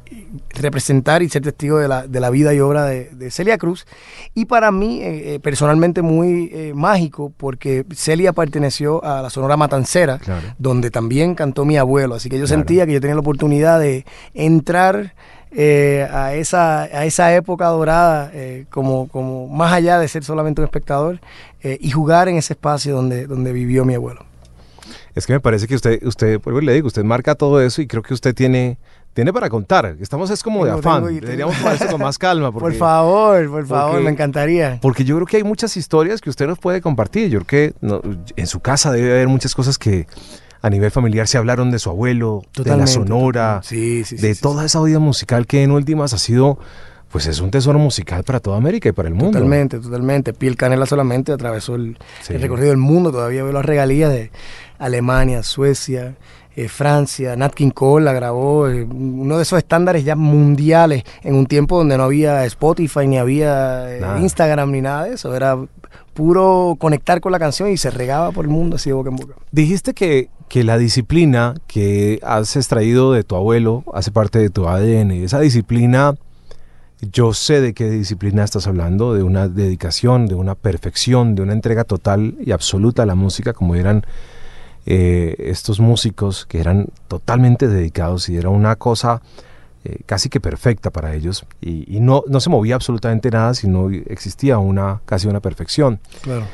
representar 0.50 1.22
y 1.22 1.28
ser 1.28 1.42
testigo 1.42 1.78
de 1.78 1.88
la, 1.88 2.06
de 2.06 2.20
la 2.20 2.30
vida 2.30 2.54
y 2.54 2.60
obra 2.60 2.84
de, 2.84 3.10
de 3.10 3.30
Celia 3.30 3.58
Cruz. 3.58 3.86
Y 4.34 4.44
para 4.46 4.70
mí, 4.70 5.02
personalmente, 5.42 6.02
muy 6.02 6.72
mágico, 6.74 7.32
porque 7.36 7.84
Celia 7.94 8.32
perteneció 8.32 9.04
a 9.04 9.22
la 9.22 9.30
Sonora 9.30 9.56
Matancera, 9.56 10.18
Claro. 10.18 10.46
donde 10.58 10.90
también 10.90 11.34
cantó 11.34 11.64
mi 11.64 11.76
abuelo. 11.76 12.14
Así 12.14 12.28
que 12.28 12.38
yo 12.38 12.46
Claro. 12.46 12.58
sentía 12.60 12.86
que 12.86 12.92
yo 12.94 13.00
tenía 13.00 13.14
la 13.14 13.20
oportunidad 13.20 13.78
de 13.80 14.04
entrar 14.34 15.14
eh, 15.52 16.06
a, 16.12 16.34
esa, 16.34 16.82
a 16.82 17.04
esa 17.04 17.34
época 17.34 17.66
dorada, 17.66 18.30
eh, 18.34 18.66
como, 18.70 19.08
como 19.08 19.48
más 19.48 19.72
allá 19.72 19.98
de 19.98 20.08
ser 20.08 20.24
solamente 20.24 20.60
un 20.60 20.64
espectador, 20.66 21.20
eh, 21.62 21.78
y 21.80 21.90
jugar 21.90 22.28
en 22.28 22.36
ese 22.36 22.52
espacio 22.54 22.94
donde, 22.94 23.26
donde 23.26 23.52
vivió 23.52 23.84
mi 23.84 23.94
abuelo. 23.94 24.24
Es 25.14 25.26
que 25.26 25.32
me 25.32 25.40
parece 25.40 25.66
que 25.66 25.74
usted, 25.74 26.02
usted, 26.04 26.40
pues 26.40 26.62
le 26.64 26.72
digo, 26.72 26.86
usted 26.86 27.02
marca 27.02 27.34
todo 27.34 27.60
eso 27.60 27.82
y 27.82 27.86
creo 27.88 28.02
que 28.02 28.14
usted 28.14 28.32
tiene, 28.32 28.78
tiene 29.12 29.32
para 29.32 29.50
contar. 29.50 29.96
Estamos 30.00 30.30
es 30.30 30.40
como 30.42 30.64
de 30.64 30.70
afán. 30.70 31.04
tengo 31.04 31.20
Deberíamos 31.20 31.58
tomar 31.58 31.74
esto 31.74 31.88
con 31.88 32.00
más 32.00 32.16
calma. 32.16 32.52
por 32.52 32.72
favor, 32.74 33.50
por 33.50 33.66
favor, 33.66 33.90
porque- 33.92 34.04
me 34.04 34.10
encantaría. 34.12 34.78
Porque 34.80 35.04
yo 35.04 35.16
creo 35.16 35.26
que 35.26 35.36
hay 35.38 35.42
muchas 35.44 35.76
historias 35.76 36.20
que 36.20 36.30
usted 36.30 36.46
nos 36.46 36.60
puede 36.60 36.80
compartir. 36.80 37.28
Yo 37.28 37.40
creo 37.40 37.46
que 37.72 37.74
no, 37.80 38.00
en 38.36 38.46
su 38.46 38.60
casa 38.60 38.92
debe 38.92 39.10
haber 39.10 39.26
muchas 39.26 39.52
cosas 39.54 39.78
que 39.78 40.06
a 40.62 40.70
nivel 40.70 40.90
familiar 40.90 41.26
se 41.26 41.38
hablaron 41.38 41.70
de 41.70 41.78
su 41.78 41.90
abuelo, 41.90 42.42
de 42.56 42.76
la 42.76 42.86
sonora, 42.86 43.60
totalmente. 43.62 43.68
Sí, 43.68 44.04
sí, 44.04 44.16
sí, 44.18 44.26
de 44.26 44.34
toda 44.34 44.64
esa 44.66 44.80
vida 44.82 44.98
musical 44.98 45.46
que 45.46 45.62
en 45.62 45.70
últimas 45.70 46.12
ha 46.12 46.18
sido, 46.18 46.58
pues 47.10 47.26
es 47.26 47.40
un 47.40 47.50
tesoro 47.50 47.78
musical 47.78 48.24
para 48.24 48.40
toda 48.40 48.56
América 48.58 48.88
y 48.88 48.92
para 48.92 49.08
el 49.08 49.14
mundo. 49.14 49.32
Totalmente, 49.38 49.78
totalmente. 49.78 50.32
Piel 50.32 50.56
Canela 50.56 50.86
solamente 50.86 51.32
atravesó 51.32 51.74
el, 51.76 51.96
Sí. 52.22 52.34
el 52.34 52.42
recorrido 52.42 52.68
del 52.68 52.76
mundo. 52.78 53.10
Todavía 53.10 53.42
veo 53.42 53.52
las 53.52 53.64
regalías 53.64 54.10
de 54.12 54.30
Alemania, 54.78 55.42
Suecia, 55.42 56.16
eh, 56.54 56.68
Francia. 56.68 57.34
Nat 57.36 57.54
King 57.54 57.70
Cole 57.70 58.04
la 58.04 58.12
grabó. 58.12 58.68
eh, 58.68 58.84
uno 58.84 59.36
de 59.38 59.42
esos 59.42 59.58
estándares 59.58 60.04
ya 60.04 60.14
mundiales 60.14 61.04
en 61.22 61.34
un 61.34 61.46
tiempo 61.46 61.78
donde 61.78 61.96
no 61.96 62.04
había 62.04 62.44
Spotify, 62.44 63.06
ni 63.06 63.18
había 63.18 63.96
eh. 63.96 64.20
Instagram, 64.20 64.70
ni 64.70 64.80
nada 64.82 65.04
de 65.04 65.14
eso. 65.14 65.34
Era 65.34 65.56
puro 66.14 66.76
conectar 66.78 67.20
con 67.20 67.32
la 67.32 67.38
canción 67.38 67.70
y 67.70 67.76
se 67.76 67.90
regaba 67.90 68.30
por 68.32 68.44
el 68.44 68.50
mundo 68.50 68.76
así 68.76 68.90
de 68.90 68.94
boca 68.94 69.10
en 69.10 69.16
boca. 69.16 69.34
Dijiste 69.50 69.94
que, 69.94 70.28
que 70.50 70.64
la 70.64 70.78
disciplina 70.78 71.54
que 71.68 72.18
has 72.24 72.56
extraído 72.56 73.12
de 73.12 73.22
tu 73.22 73.36
abuelo 73.36 73.84
hace 73.94 74.10
parte 74.10 74.40
de 74.40 74.50
tu 74.50 74.66
ADN. 74.66 75.12
Y 75.12 75.22
esa 75.22 75.38
disciplina, 75.38 76.16
yo 77.00 77.32
sé 77.34 77.60
de 77.60 77.72
qué 77.72 77.88
disciplina 77.88 78.42
estás 78.42 78.66
hablando, 78.66 79.14
de 79.14 79.22
una 79.22 79.46
dedicación, 79.46 80.26
de 80.26 80.34
una 80.34 80.56
perfección, 80.56 81.36
de 81.36 81.42
una 81.42 81.52
entrega 81.52 81.84
total 81.84 82.34
y 82.44 82.50
absoluta 82.50 83.04
a 83.04 83.06
la 83.06 83.14
música, 83.14 83.52
como 83.52 83.76
eran 83.76 84.04
eh, 84.86 85.36
estos 85.38 85.78
músicos 85.78 86.46
que 86.46 86.58
eran 86.58 86.88
totalmente 87.06 87.68
dedicados 87.68 88.28
y 88.28 88.36
era 88.36 88.48
una 88.48 88.74
cosa 88.74 89.22
eh, 89.84 90.00
casi 90.04 90.28
que 90.30 90.40
perfecta 90.40 90.90
para 90.90 91.14
ellos. 91.14 91.46
Y, 91.60 91.96
y 91.96 92.00
no, 92.00 92.24
no 92.26 92.40
se 92.40 92.50
movía 92.50 92.74
absolutamente 92.74 93.30
nada, 93.30 93.54
sino 93.54 93.88
existía 93.88 94.58
una 94.58 95.00
casi 95.04 95.28
una 95.28 95.38
perfección. 95.38 96.00
Claro. 96.22 96.44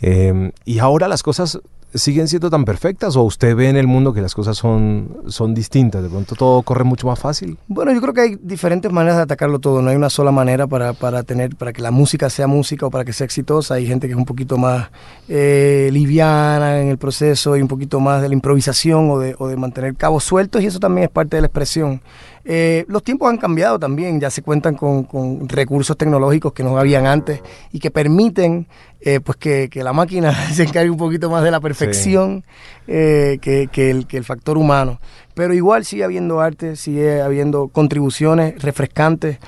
Eh, 0.00 0.52
y 0.64 0.78
ahora 0.78 1.06
las 1.06 1.22
cosas 1.22 1.60
siguen 1.94 2.28
siendo 2.28 2.50
tan 2.50 2.64
perfectas 2.64 3.16
o 3.16 3.22
usted 3.22 3.54
ve 3.54 3.68
en 3.68 3.76
el 3.76 3.86
mundo 3.86 4.12
que 4.12 4.20
las 4.20 4.34
cosas 4.34 4.56
son, 4.56 5.16
son 5.26 5.54
distintas, 5.54 6.02
de 6.02 6.08
pronto 6.08 6.34
todo 6.34 6.62
corre 6.62 6.84
mucho 6.84 7.06
más 7.06 7.18
fácil. 7.18 7.58
Bueno, 7.68 7.92
yo 7.92 8.00
creo 8.00 8.14
que 8.14 8.20
hay 8.20 8.38
diferentes 8.40 8.90
maneras 8.90 9.16
de 9.16 9.22
atacarlo 9.22 9.58
todo. 9.58 9.82
No 9.82 9.90
hay 9.90 9.96
una 9.96 10.10
sola 10.10 10.30
manera 10.30 10.66
para, 10.66 10.92
para 10.92 11.22
tener, 11.22 11.56
para 11.56 11.72
que 11.72 11.82
la 11.82 11.90
música 11.90 12.30
sea 12.30 12.46
música 12.46 12.86
o 12.86 12.90
para 12.90 13.04
que 13.04 13.12
sea 13.12 13.24
exitosa. 13.24 13.74
Hay 13.74 13.86
gente 13.86 14.06
que 14.06 14.12
es 14.12 14.18
un 14.18 14.24
poquito 14.24 14.56
más 14.56 14.90
eh, 15.28 15.90
liviana 15.92 16.80
en 16.80 16.88
el 16.88 16.98
proceso 16.98 17.56
y 17.56 17.62
un 17.62 17.68
poquito 17.68 18.00
más 18.00 18.22
de 18.22 18.28
la 18.28 18.34
improvisación 18.34 19.10
o 19.10 19.18
de, 19.18 19.34
o 19.38 19.48
de 19.48 19.56
mantener 19.56 19.94
cabos 19.94 20.24
sueltos 20.24 20.62
y 20.62 20.66
eso 20.66 20.78
también 20.78 21.04
es 21.04 21.10
parte 21.10 21.36
de 21.36 21.42
la 21.42 21.46
expresión. 21.46 22.00
Eh, 22.44 22.84
los 22.88 23.04
tiempos 23.04 23.30
han 23.30 23.38
cambiado 23.38 23.78
también, 23.78 24.18
ya 24.18 24.28
se 24.30 24.42
cuentan 24.42 24.74
con, 24.74 25.04
con 25.04 25.48
recursos 25.48 25.96
tecnológicos 25.96 26.52
que 26.52 26.64
no 26.64 26.76
habían 26.76 27.06
antes 27.06 27.40
y 27.70 27.78
que 27.78 27.92
permiten 27.92 28.66
eh, 29.00 29.20
pues 29.20 29.36
que, 29.36 29.68
que 29.68 29.84
la 29.84 29.92
máquina 29.92 30.34
se 30.52 30.64
encargue 30.64 30.90
un 30.90 30.96
poquito 30.96 31.30
más 31.30 31.44
de 31.44 31.52
la 31.52 31.60
perfección 31.60 32.44
eh, 32.88 33.38
que, 33.40 33.68
que 33.70 33.90
el, 33.90 34.06
que 34.06 34.16
el 34.16 34.24
factor 34.24 34.58
humano. 34.58 35.00
Pero 35.34 35.54
igual 35.54 35.84
sigue 35.84 36.02
habiendo 36.04 36.40
arte, 36.40 36.74
sigue 36.76 37.22
habiendo 37.22 37.68
contribuciones 37.68 38.60
refrescantes, 38.60 39.38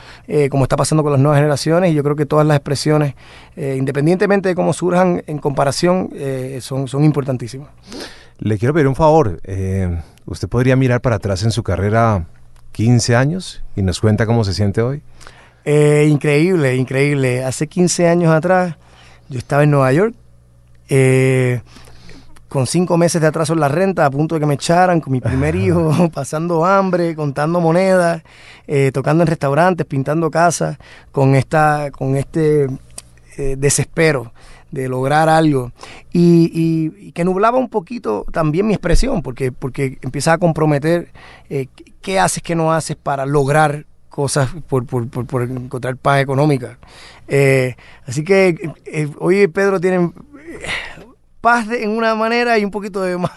como 0.48 0.62
está 0.64 0.78
pasando 0.78 1.02
con 1.02 1.12
las 1.12 1.20
nuevas 1.20 1.36
generaciones, 1.36 1.92
y 1.92 1.94
yo 1.94 2.02
creo 2.02 2.16
que 2.16 2.24
todas 2.24 2.46
las 2.46 2.56
expresiones, 2.56 3.14
independientemente 3.54 4.48
de 4.48 4.54
cómo 4.54 4.72
surjan 4.72 5.22
en 5.26 5.36
comparación, 5.36 6.08
son, 6.60 6.88
son 6.88 7.04
importantísimas. 7.04 7.68
Le 8.38 8.56
quiero 8.56 8.72
pedir 8.72 8.88
un 8.88 8.94
favor, 8.94 9.42
usted 10.24 10.48
podría 10.48 10.74
mirar 10.74 11.02
para 11.02 11.16
atrás 11.16 11.42
en 11.42 11.50
su 11.50 11.62
carrera 11.62 12.28
15 12.74 13.14
años 13.14 13.62
y 13.76 13.82
nos 13.82 14.00
cuenta 14.00 14.26
cómo 14.26 14.42
se 14.42 14.52
siente 14.52 14.82
hoy. 14.82 15.00
Eh, 15.64 16.08
increíble, 16.10 16.74
increíble. 16.74 17.44
Hace 17.44 17.68
15 17.68 18.08
años 18.08 18.32
atrás 18.32 18.74
yo 19.28 19.38
estaba 19.38 19.62
en 19.62 19.70
Nueva 19.70 19.92
York, 19.92 20.14
eh, 20.88 21.62
con 22.48 22.66
cinco 22.66 22.96
meses 22.96 23.20
de 23.20 23.28
atraso 23.28 23.52
en 23.52 23.60
la 23.60 23.68
renta, 23.68 24.04
a 24.04 24.10
punto 24.10 24.34
de 24.34 24.40
que 24.40 24.46
me 24.46 24.54
echaran, 24.54 25.00
con 25.00 25.12
mi 25.12 25.20
primer 25.20 25.54
hijo, 25.54 26.10
pasando 26.14 26.66
hambre, 26.66 27.14
contando 27.14 27.60
monedas, 27.60 28.24
eh, 28.66 28.90
tocando 28.92 29.22
en 29.22 29.28
restaurantes, 29.28 29.86
pintando 29.86 30.28
casas, 30.28 30.76
con, 31.12 31.36
esta, 31.36 31.92
con 31.92 32.16
este 32.16 32.68
desespero 33.36 34.32
de 34.72 34.88
lograr 34.88 35.28
algo. 35.28 35.70
Y, 36.14 36.50
y- 36.54 37.08
y 37.08 37.12
que 37.12 37.24
nublaba 37.24 37.58
un 37.58 37.68
poquito 37.68 38.24
también 38.32 38.66
mi 38.68 38.72
expresión, 38.74 39.20
porque, 39.20 39.50
porque 39.52 39.98
empiezas 40.00 40.34
a 40.34 40.38
comprometer 40.38 41.08
eh, 41.50 41.66
qué 42.00 42.18
haces, 42.20 42.42
qué 42.42 42.54
no 42.54 42.72
haces 42.72 42.96
para 42.96 43.26
lograr 43.26 43.84
cosas 44.08 44.48
por, 44.68 44.86
por, 44.86 45.08
por, 45.08 45.26
por 45.26 45.42
encontrar 45.42 45.96
paz 45.96 46.20
económica. 46.22 46.78
Eh, 47.26 47.74
así 48.06 48.22
que 48.22 48.70
eh, 48.86 49.08
hoy 49.18 49.48
Pedro 49.48 49.80
tiene 49.80 49.96
eh, 49.96 50.10
paz 51.40 51.66
de- 51.68 51.82
en 51.82 51.90
una 51.90 52.14
manera 52.14 52.56
y 52.58 52.64
un 52.64 52.70
poquito 52.70 53.02
de 53.02 53.18
más 53.18 53.32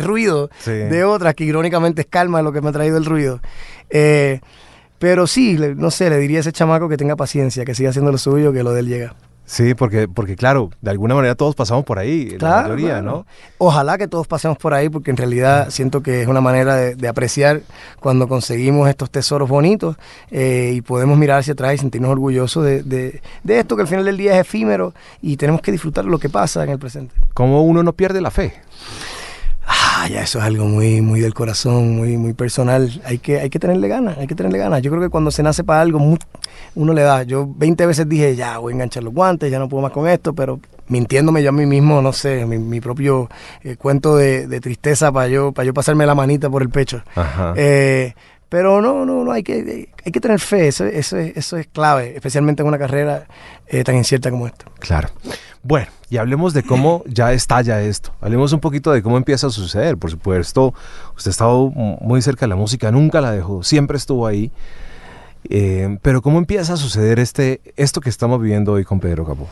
ruido 0.00 0.48
Sí. 0.60 0.70
de 0.70 1.02
otra, 1.04 1.34
que 1.34 1.42
irónicamente 1.44 2.02
es 2.02 2.06
calma 2.08 2.40
lo 2.40 2.52
que 2.52 2.60
me 2.60 2.68
ha 2.68 2.72
traído 2.72 2.98
el 2.98 3.04
ruido. 3.04 3.40
Eh, 3.90 4.40
pero 5.00 5.26
sí, 5.26 5.58
no 5.76 5.90
sé, 5.90 6.08
le 6.08 6.18
diría 6.18 6.38
a 6.38 6.40
ese 6.40 6.52
chamaco 6.52 6.88
que 6.88 6.96
tenga 6.96 7.16
paciencia, 7.16 7.64
que 7.64 7.74
siga 7.74 7.90
haciendo 7.90 8.12
lo 8.12 8.18
suyo, 8.18 8.52
que 8.52 8.62
lo 8.62 8.72
de 8.72 8.80
él 8.80 8.86
llega. 8.88 9.16
Sí, 9.48 9.74
porque, 9.74 10.08
porque 10.08 10.34
claro, 10.34 10.70
de 10.80 10.90
alguna 10.90 11.14
manera 11.14 11.36
todos 11.36 11.54
pasamos 11.54 11.84
por 11.84 12.00
ahí, 12.00 12.30
la 12.30 12.36
mayoría. 12.64 13.00
¿no? 13.00 13.26
Ojalá 13.58 13.96
que 13.96 14.08
todos 14.08 14.26
pasemos 14.26 14.58
por 14.58 14.74
ahí, 14.74 14.88
porque 14.88 15.12
en 15.12 15.16
realidad 15.16 15.70
siento 15.70 16.02
que 16.02 16.20
es 16.20 16.26
una 16.28 16.40
manera 16.40 16.74
de, 16.74 16.96
de 16.96 17.06
apreciar 17.08 17.60
cuando 18.00 18.26
conseguimos 18.26 18.88
estos 18.88 19.08
tesoros 19.08 19.48
bonitos 19.48 19.96
eh, 20.32 20.72
y 20.74 20.80
podemos 20.82 21.16
mirar 21.16 21.38
hacia 21.38 21.52
atrás 21.52 21.74
y 21.74 21.78
sentirnos 21.78 22.10
orgullosos 22.10 22.64
de, 22.64 22.82
de- 22.82 23.22
de 23.44 23.58
esto 23.60 23.76
que 23.76 23.82
al 23.82 23.88
final 23.88 24.04
del 24.04 24.16
día 24.16 24.34
es 24.34 24.40
efímero 24.40 24.92
y 25.22 25.36
tenemos 25.36 25.60
que 25.62 25.70
disfrutar 25.70 26.04
lo 26.04 26.18
que 26.18 26.28
pasa 26.28 26.64
en 26.64 26.70
el 26.70 26.78
presente. 26.80 27.14
¿Cómo 27.32 27.62
uno 27.62 27.84
no 27.84 27.92
pierde 27.92 28.20
la 28.20 28.32
fe? 28.32 28.52
Ah, 30.06 30.08
ya 30.08 30.22
eso 30.22 30.38
es 30.38 30.44
algo 30.44 30.66
muy, 30.66 31.00
muy 31.00 31.20
del 31.20 31.34
corazón, 31.34 31.96
muy, 31.96 32.16
muy 32.16 32.32
personal. 32.32 33.02
Hay 33.04 33.18
que, 33.18 33.40
hay 33.40 33.50
que 33.50 33.58
tenerle 33.58 33.88
ganas, 33.88 34.16
hay 34.18 34.28
que 34.28 34.36
tenerle 34.36 34.58
ganas. 34.58 34.80
Yo 34.80 34.90
creo 34.92 35.02
que 35.02 35.08
cuando 35.08 35.32
se 35.32 35.42
nace 35.42 35.64
para 35.64 35.80
algo, 35.80 35.98
uno 36.76 36.92
le 36.92 37.02
da. 37.02 37.24
Yo 37.24 37.48
20 37.56 37.86
veces 37.86 38.08
dije, 38.08 38.36
ya 38.36 38.58
voy 38.58 38.72
a 38.72 38.74
enganchar 38.74 39.02
los 39.02 39.12
guantes, 39.12 39.50
ya 39.50 39.58
no 39.58 39.68
puedo 39.68 39.82
más 39.82 39.90
con 39.90 40.08
esto, 40.08 40.32
pero 40.32 40.60
mintiéndome 40.86 41.42
yo 41.42 41.48
a 41.48 41.52
mí 41.52 41.66
mismo, 41.66 42.00
no 42.02 42.12
sé, 42.12 42.46
mi, 42.46 42.56
mi 42.56 42.80
propio 42.80 43.28
eh, 43.64 43.74
cuento 43.74 44.16
de, 44.16 44.46
de 44.46 44.60
tristeza 44.60 45.10
para 45.10 45.26
yo, 45.26 45.50
para 45.50 45.66
yo 45.66 45.74
pasarme 45.74 46.06
la 46.06 46.14
manita 46.14 46.48
por 46.48 46.62
el 46.62 46.70
pecho. 46.70 47.02
Ajá. 47.16 47.54
Eh, 47.56 48.14
pero 48.48 48.80
no, 48.80 49.04
no, 49.04 49.24
no, 49.24 49.32
hay 49.32 49.42
que, 49.42 49.88
hay 50.04 50.12
que 50.12 50.20
tener 50.20 50.38
fe, 50.40 50.68
eso, 50.68 50.84
eso, 50.84 51.16
es, 51.16 51.36
eso 51.36 51.56
es 51.56 51.66
clave, 51.66 52.14
especialmente 52.14 52.62
en 52.62 52.68
una 52.68 52.78
carrera 52.78 53.26
eh, 53.66 53.82
tan 53.82 53.96
incierta 53.96 54.30
como 54.30 54.46
esta. 54.46 54.66
Claro. 54.78 55.08
Bueno, 55.62 55.88
y 56.08 56.18
hablemos 56.18 56.54
de 56.54 56.62
cómo 56.62 57.02
ya 57.06 57.32
estalla 57.32 57.82
esto. 57.82 58.12
Hablemos 58.20 58.52
un 58.52 58.60
poquito 58.60 58.92
de 58.92 59.02
cómo 59.02 59.16
empieza 59.16 59.48
a 59.48 59.50
suceder. 59.50 59.96
Por 59.96 60.10
supuesto, 60.12 60.72
usted 61.16 61.30
ha 61.30 61.32
estado 61.32 61.70
muy 61.70 62.22
cerca 62.22 62.46
de 62.46 62.50
la 62.50 62.56
música, 62.56 62.92
nunca 62.92 63.20
la 63.20 63.32
dejó, 63.32 63.64
siempre 63.64 63.96
estuvo 63.96 64.28
ahí. 64.28 64.52
Eh, 65.48 65.98
pero 66.02 66.22
cómo 66.22 66.38
empieza 66.38 66.74
a 66.74 66.76
suceder 66.76 67.18
este, 67.18 67.60
esto 67.76 68.00
que 68.00 68.10
estamos 68.10 68.40
viviendo 68.40 68.72
hoy 68.72 68.84
con 68.84 69.00
Pedro 69.00 69.24
Capó. 69.24 69.48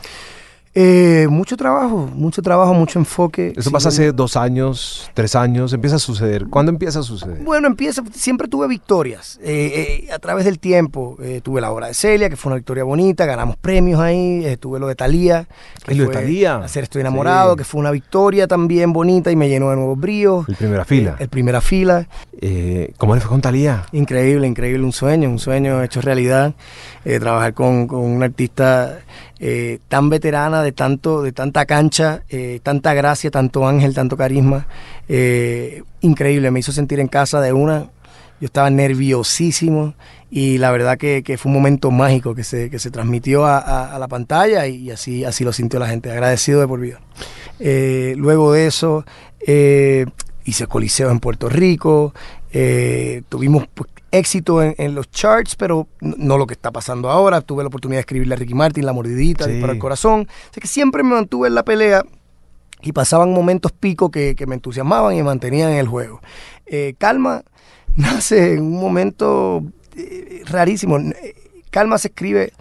Eh, 0.77 1.27
mucho 1.29 1.55
trabajo, 1.55 2.09
mucho 2.13 2.41
trabajo, 2.41 2.73
mucho 2.73 2.99
enfoque. 2.99 3.53
Eso 3.55 3.71
pasa 3.71 3.87
hace 3.87 4.11
dos 4.11 4.35
años, 4.35 5.09
tres 5.13 5.33
años, 5.33 5.71
empieza 5.71 5.95
a 5.95 5.99
suceder. 5.99 6.47
¿Cuándo 6.49 6.69
empieza 6.69 6.99
a 6.99 7.03
suceder? 7.03 7.41
Bueno, 7.45 7.67
empieza, 7.67 8.03
siempre 8.13 8.49
tuve 8.49 8.67
victorias 8.67 9.39
eh, 9.41 10.03
eh, 10.05 10.11
a 10.11 10.19
través 10.19 10.43
del 10.43 10.59
tiempo. 10.59 11.15
Eh, 11.21 11.39
tuve 11.41 11.61
la 11.61 11.71
obra 11.71 11.87
de 11.87 11.93
Celia, 11.93 12.29
que 12.29 12.35
fue 12.35 12.49
una 12.49 12.57
victoria 12.57 12.83
bonita, 12.83 13.25
ganamos 13.25 13.55
premios 13.55 14.01
ahí. 14.01 14.57
tuve 14.59 14.79
lo 14.81 14.87
de 14.87 14.95
Talía, 14.95 15.47
que 15.85 15.95
lo 15.95 16.03
de 16.03 16.07
fue 16.07 16.15
Thalía. 16.21 16.57
Hacer 16.57 16.83
Estoy 16.83 16.99
enamorado, 16.99 17.53
Sí. 17.53 17.57
que 17.59 17.63
fue 17.63 17.79
una 17.79 17.91
victoria 17.91 18.45
también 18.45 18.91
bonita 18.91 19.31
y 19.31 19.37
me 19.37 19.47
llenó 19.47 19.69
de 19.69 19.77
nuevos 19.77 19.97
bríos. 19.97 20.47
El 20.49 20.55
primera 20.57 20.83
fila. 20.83 21.15
El 21.19 21.29
primera 21.29 21.61
fila. 21.61 22.05
Eh, 22.41 22.91
¿Cómo 22.97 23.15
le 23.15 23.21
fue 23.21 23.29
con 23.29 23.39
Talía? 23.39 23.85
Increíble, 23.93 24.45
increíble, 24.45 24.83
un 24.83 24.91
sueño, 24.91 25.29
un 25.29 25.39
sueño 25.39 25.81
hecho 25.83 26.01
realidad. 26.01 26.53
Trabajar 27.05 27.53
con, 27.53 27.87
con 27.87 27.99
una 28.01 28.25
artista 28.25 28.99
eh, 29.39 29.79
tan 29.89 30.09
veterana, 30.09 30.61
de 30.61 30.71
tanto, 30.71 31.21
de 31.21 31.33
tanta 31.33 31.65
cancha, 31.65 32.23
eh, 32.29 32.59
tanta 32.63 32.93
gracia, 32.93 33.31
tanto 33.31 33.67
ángel, 33.67 33.93
tanto 33.93 34.15
carisma. 34.15 34.67
eh, 35.09 35.83
increíble, 36.01 36.51
me 36.51 36.59
hizo 36.59 36.71
sentir 36.71 36.99
en 36.99 37.07
casa 37.07 37.41
de 37.41 37.51
una. 37.51 37.89
Yo 38.39 38.45
estaba 38.47 38.69
nerviosísimo 38.69 39.93
y 40.29 40.57
la 40.57 40.71
verdad 40.71 40.97
que, 40.97 41.23
fue 41.37 41.49
un 41.49 41.53
momento 41.55 41.91
mágico 41.91 42.35
que 42.35 42.43
se, 42.43 42.69
que 42.69 42.79
se 42.79 42.91
transmitió 42.91 43.45
a, 43.45 43.97
la 43.97 44.07
pantalla 44.07 44.67
y 44.67 44.91
así, 44.91 45.23
así 45.23 45.43
lo 45.43 45.53
sintió 45.53 45.79
la 45.79 45.87
gente. 45.87 46.11
Agradecido 46.11 46.59
de 46.59 46.67
por 46.67 46.79
vida. 46.79 46.99
Luego 47.59 48.51
de 48.51 48.67
eso, 48.67 49.05
hice 49.39 50.67
coliseos 50.67 51.11
en 51.11 51.19
Puerto 51.19 51.47
Rico. 51.49 52.13
Eh, 52.57 53.21
tuvimos 53.27 53.67
pues, 53.73 53.89
éxito 54.11 54.63
en, 54.63 54.75
en 54.77 54.95
los 54.95 55.11
charts, 55.11 55.57
pero 55.57 55.89
no, 55.99 56.15
no 56.17 56.37
lo 56.37 56.47
que 56.47 56.53
está 56.53 56.71
pasando 56.71 57.09
ahora. 57.09 57.41
Tuve 57.41 57.63
la 57.63 57.67
oportunidad 57.67 57.97
de 57.97 58.01
escribirle 58.01 58.33
a 58.33 58.37
Ricky 58.37 58.53
Martin, 58.53 58.85
La 58.85 58.93
Mordidita, 58.93 59.43
Sí. 59.43 59.51
Disparo 59.51 59.73
al 59.73 59.79
Corazón. 59.79 60.21
O 60.21 60.53
sea 60.53 60.61
que 60.61 60.67
siempre 60.69 61.03
me 61.03 61.09
mantuve 61.09 61.49
en 61.49 61.55
la 61.55 61.65
pelea 61.65 62.05
y 62.81 62.93
pasaban 62.93 63.33
momentos 63.33 63.73
pico 63.73 64.09
que, 64.09 64.35
que 64.37 64.47
me 64.47 64.55
entusiasmaban 64.55 65.13
y 65.13 65.17
me 65.17 65.23
mantenían 65.23 65.71
en 65.71 65.79
el 65.79 65.87
juego. 65.89 66.21
Eh, 66.65 66.95
Calma 66.97 67.43
nace 67.97 68.53
en 68.53 68.61
un 68.61 68.79
momento 68.79 69.61
eh, 69.97 70.43
rarísimo. 70.45 70.97
Eh, 70.97 71.35
Calma 71.71 71.97
se 71.97 72.07
escribe 72.07 72.53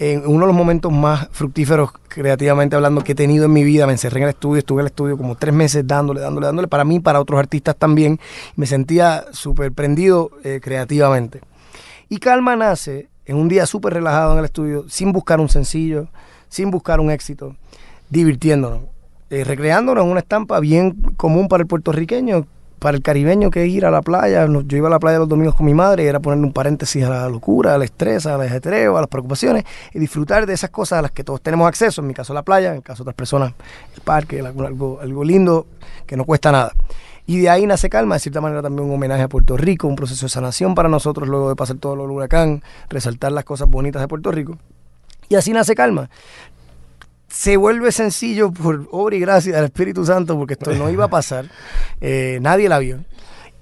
en 0.00 0.26
uno 0.26 0.40
de 0.40 0.46
los 0.46 0.56
momentos 0.56 0.90
más 0.90 1.28
fructíferos 1.30 1.92
creativamente 2.08 2.74
hablando 2.74 3.02
que 3.02 3.12
he 3.12 3.14
tenido 3.14 3.44
en 3.44 3.52
mi 3.52 3.62
vida. 3.62 3.86
Me 3.86 3.92
encerré 3.92 4.20
en 4.20 4.24
el 4.24 4.30
estudio, 4.30 4.58
estuve 4.58 4.80
en 4.80 4.86
el 4.86 4.90
estudio 4.90 5.18
como 5.18 5.36
tres 5.36 5.54
meses 5.54 5.86
dándole, 5.86 6.20
dándole, 6.20 6.46
dándole. 6.46 6.68
Para 6.68 6.84
mí, 6.84 7.00
para 7.00 7.20
otros 7.20 7.38
artistas 7.38 7.76
también. 7.76 8.18
Me 8.56 8.64
sentía 8.64 9.26
súper 9.32 9.72
prendido 9.72 10.30
eh, 10.42 10.58
creativamente. 10.62 11.42
Y 12.08 12.16
Calma 12.16 12.56
nace 12.56 13.10
en 13.26 13.36
un 13.36 13.48
día 13.48 13.66
súper 13.66 13.92
relajado 13.92 14.32
en 14.32 14.38
el 14.38 14.46
estudio, 14.46 14.86
sin 14.88 15.12
buscar 15.12 15.38
un 15.38 15.50
sencillo, 15.50 16.08
sin 16.48 16.70
buscar 16.70 16.98
un 16.98 17.10
éxito, 17.10 17.54
divirtiéndonos, 18.08 18.80
eh, 19.28 19.44
recreándonos 19.44 20.02
en 20.02 20.10
una 20.10 20.20
estampa 20.20 20.60
bien 20.60 20.92
común 21.18 21.46
para 21.46 21.60
el 21.60 21.66
puertorriqueño, 21.66 22.46
para 22.80 22.96
el 22.96 23.02
caribeño 23.02 23.50
que 23.50 23.62
es 23.62 23.68
ir 23.68 23.84
a 23.86 23.90
la 23.90 24.02
playa. 24.02 24.48
Yo 24.64 24.76
iba 24.76 24.88
a 24.88 24.90
la 24.90 24.98
playa 24.98 25.18
los 25.18 25.28
domingos 25.28 25.54
con 25.54 25.66
mi 25.66 25.74
madre 25.74 26.02
y 26.02 26.06
era 26.06 26.18
ponerle 26.18 26.46
un 26.46 26.52
paréntesis 26.52 27.04
a 27.04 27.10
la 27.10 27.28
locura, 27.28 27.74
al 27.74 27.82
estrés, 27.82 28.26
al 28.26 28.40
ajetreo, 28.40 28.96
a 28.96 29.00
las 29.00 29.08
preocupaciones 29.08 29.64
y 29.94 29.98
disfrutar 29.98 30.46
de 30.46 30.54
esas 30.54 30.70
cosas 30.70 30.98
a 30.98 31.02
las 31.02 31.12
que 31.12 31.22
todos 31.22 31.40
tenemos 31.42 31.68
acceso. 31.68 32.00
En 32.00 32.08
mi 32.08 32.14
caso 32.14 32.34
la 32.34 32.42
playa, 32.42 32.70
en 32.70 32.76
el 32.76 32.82
caso 32.82 33.04
de 33.04 33.10
otras 33.10 33.16
personas 33.16 33.52
el 33.94 34.00
parque, 34.00 34.40
algo, 34.40 34.98
algo, 35.00 35.24
lindo 35.24 35.66
que 36.06 36.16
no 36.16 36.24
cuesta 36.24 36.50
nada. 36.50 36.72
Y 37.26 37.38
de 37.38 37.50
ahí 37.50 37.66
nace 37.66 37.90
Calma, 37.90 38.16
de 38.16 38.20
cierta 38.20 38.40
manera 38.40 38.62
también 38.62 38.88
un 38.88 38.94
homenaje 38.94 39.22
a 39.22 39.28
Puerto 39.28 39.56
Rico, 39.56 39.86
un 39.86 39.94
proceso 39.94 40.26
de 40.26 40.30
sanación 40.30 40.74
para 40.74 40.88
nosotros 40.88 41.28
luego 41.28 41.50
de 41.50 41.56
pasar 41.56 41.76
todo 41.76 41.94
del 41.94 42.10
huracán, 42.10 42.62
resaltar 42.88 43.30
las 43.30 43.44
cosas 43.44 43.68
bonitas 43.68 44.00
de 44.02 44.08
Puerto 44.08 44.32
Rico. 44.32 44.58
Y 45.28 45.36
así 45.36 45.52
nace 45.52 45.74
Calma. 45.74 46.10
Se 47.30 47.56
vuelve 47.56 47.92
sencillo 47.92 48.52
por 48.52 48.88
obra 48.90 49.16
y 49.16 49.20
gracia 49.20 49.54
del 49.54 49.66
Espíritu 49.66 50.04
Santo, 50.04 50.36
porque 50.36 50.54
esto 50.54 50.72
no 50.74 50.90
iba 50.90 51.04
a 51.04 51.08
pasar, 51.08 51.46
eh, 52.00 52.38
nadie 52.42 52.68
la 52.68 52.78
vio. 52.78 53.04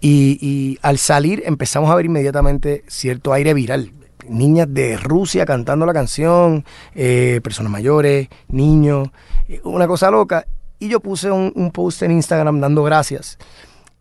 Y, 0.00 0.38
y 0.40 0.78
al 0.82 0.98
salir 0.98 1.42
empezamos 1.44 1.90
a 1.90 1.94
ver 1.94 2.06
inmediatamente 2.06 2.84
cierto 2.86 3.32
aire 3.32 3.52
viral. 3.52 3.92
Niñas 4.28 4.68
de 4.70 4.96
Rusia 4.96 5.44
cantando 5.44 5.86
la 5.86 5.92
canción, 5.92 6.64
eh, 6.94 7.40
personas 7.42 7.72
mayores, 7.72 8.28
niños, 8.48 9.08
eh, 9.48 9.60
una 9.64 9.86
cosa 9.86 10.10
loca. 10.10 10.46
Y 10.78 10.88
yo 10.88 11.00
puse 11.00 11.30
un, 11.30 11.52
un 11.54 11.70
post 11.70 12.02
en 12.02 12.12
Instagram 12.12 12.60
dando 12.60 12.82
gracias. 12.84 13.38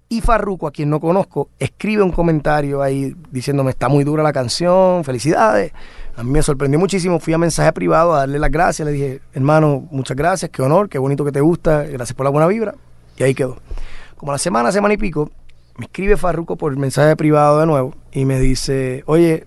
Y 0.10 0.22
Farruko, 0.22 0.68
a 0.68 0.72
quien 0.72 0.90
no 0.90 1.02
conozco, 1.02 1.50
escribe 1.60 2.02
un 2.02 2.12
comentario 2.12 2.82
ahí 2.82 3.14
diciéndome 3.30 3.72
está 3.72 3.90
muy 3.90 4.06
dura 4.06 4.24
la 4.24 4.32
canción, 4.32 5.04
felicidades. 5.04 5.74
A 6.16 6.24
mí 6.24 6.32
me 6.32 6.42
sorprendió 6.42 6.80
muchísimo, 6.80 7.20
fui 7.20 7.34
a 7.34 7.38
mensaje 7.38 7.74
privado 7.74 8.14
a 8.14 8.20
darle 8.20 8.40
las 8.40 8.50
gracias, 8.50 8.86
le 8.86 8.94
dije, 8.94 9.22
hermano, 9.34 9.86
muchas 9.92 10.16
gracias, 10.16 10.50
qué 10.50 10.62
honor, 10.62 10.88
qué 10.88 10.98
bonito 10.98 11.26
que 11.26 11.34
te 11.34 11.42
gusta, 11.42 11.84
gracias 11.84 12.16
por 12.16 12.24
la 12.24 12.30
buena 12.30 12.48
vibra. 12.48 12.76
Y 13.18 13.24
ahí 13.24 13.36
quedó. 13.36 13.58
Como 14.16 14.32
la 14.32 14.38
semana, 14.38 14.72
semana 14.72 14.94
y 14.94 14.98
pico, 14.98 15.30
me 15.78 15.86
escribe 15.86 16.16
Farruko 16.16 16.56
por 16.56 16.76
mensaje 16.78 17.16
privado 17.18 17.60
de 17.60 17.66
nuevo 17.66 17.94
y 18.14 18.24
me 18.24 18.40
dice, 18.40 19.04
oye, 19.08 19.46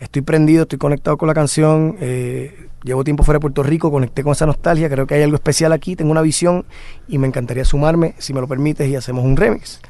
estoy 0.00 0.20
prendido, 0.20 0.62
estoy 0.62 0.78
conectado 0.78 1.16
con 1.16 1.28
la 1.28 1.34
canción, 1.34 1.96
eh, 2.00 2.68
llevo 2.82 3.04
tiempo 3.04 3.24
fuera 3.24 3.38
de 3.38 3.40
Puerto 3.40 3.62
Rico, 3.62 3.90
conecté 3.90 4.22
con 4.22 4.32
esa 4.32 4.44
nostalgia, 4.44 4.90
creo 4.90 5.06
que 5.06 5.14
hay 5.14 5.22
algo 5.22 5.36
especial 5.36 5.72
aquí, 5.72 5.96
tengo 5.96 6.10
una 6.10 6.22
visión 6.22 6.66
y 7.08 7.16
me 7.16 7.26
encantaría 7.26 7.64
sumarme, 7.64 8.14
si 8.18 8.34
me 8.34 8.40
lo 8.40 8.46
permites, 8.46 8.86
y 8.88 8.94
hacemos 8.94 9.24
un 9.24 9.36
remix. 9.36 9.80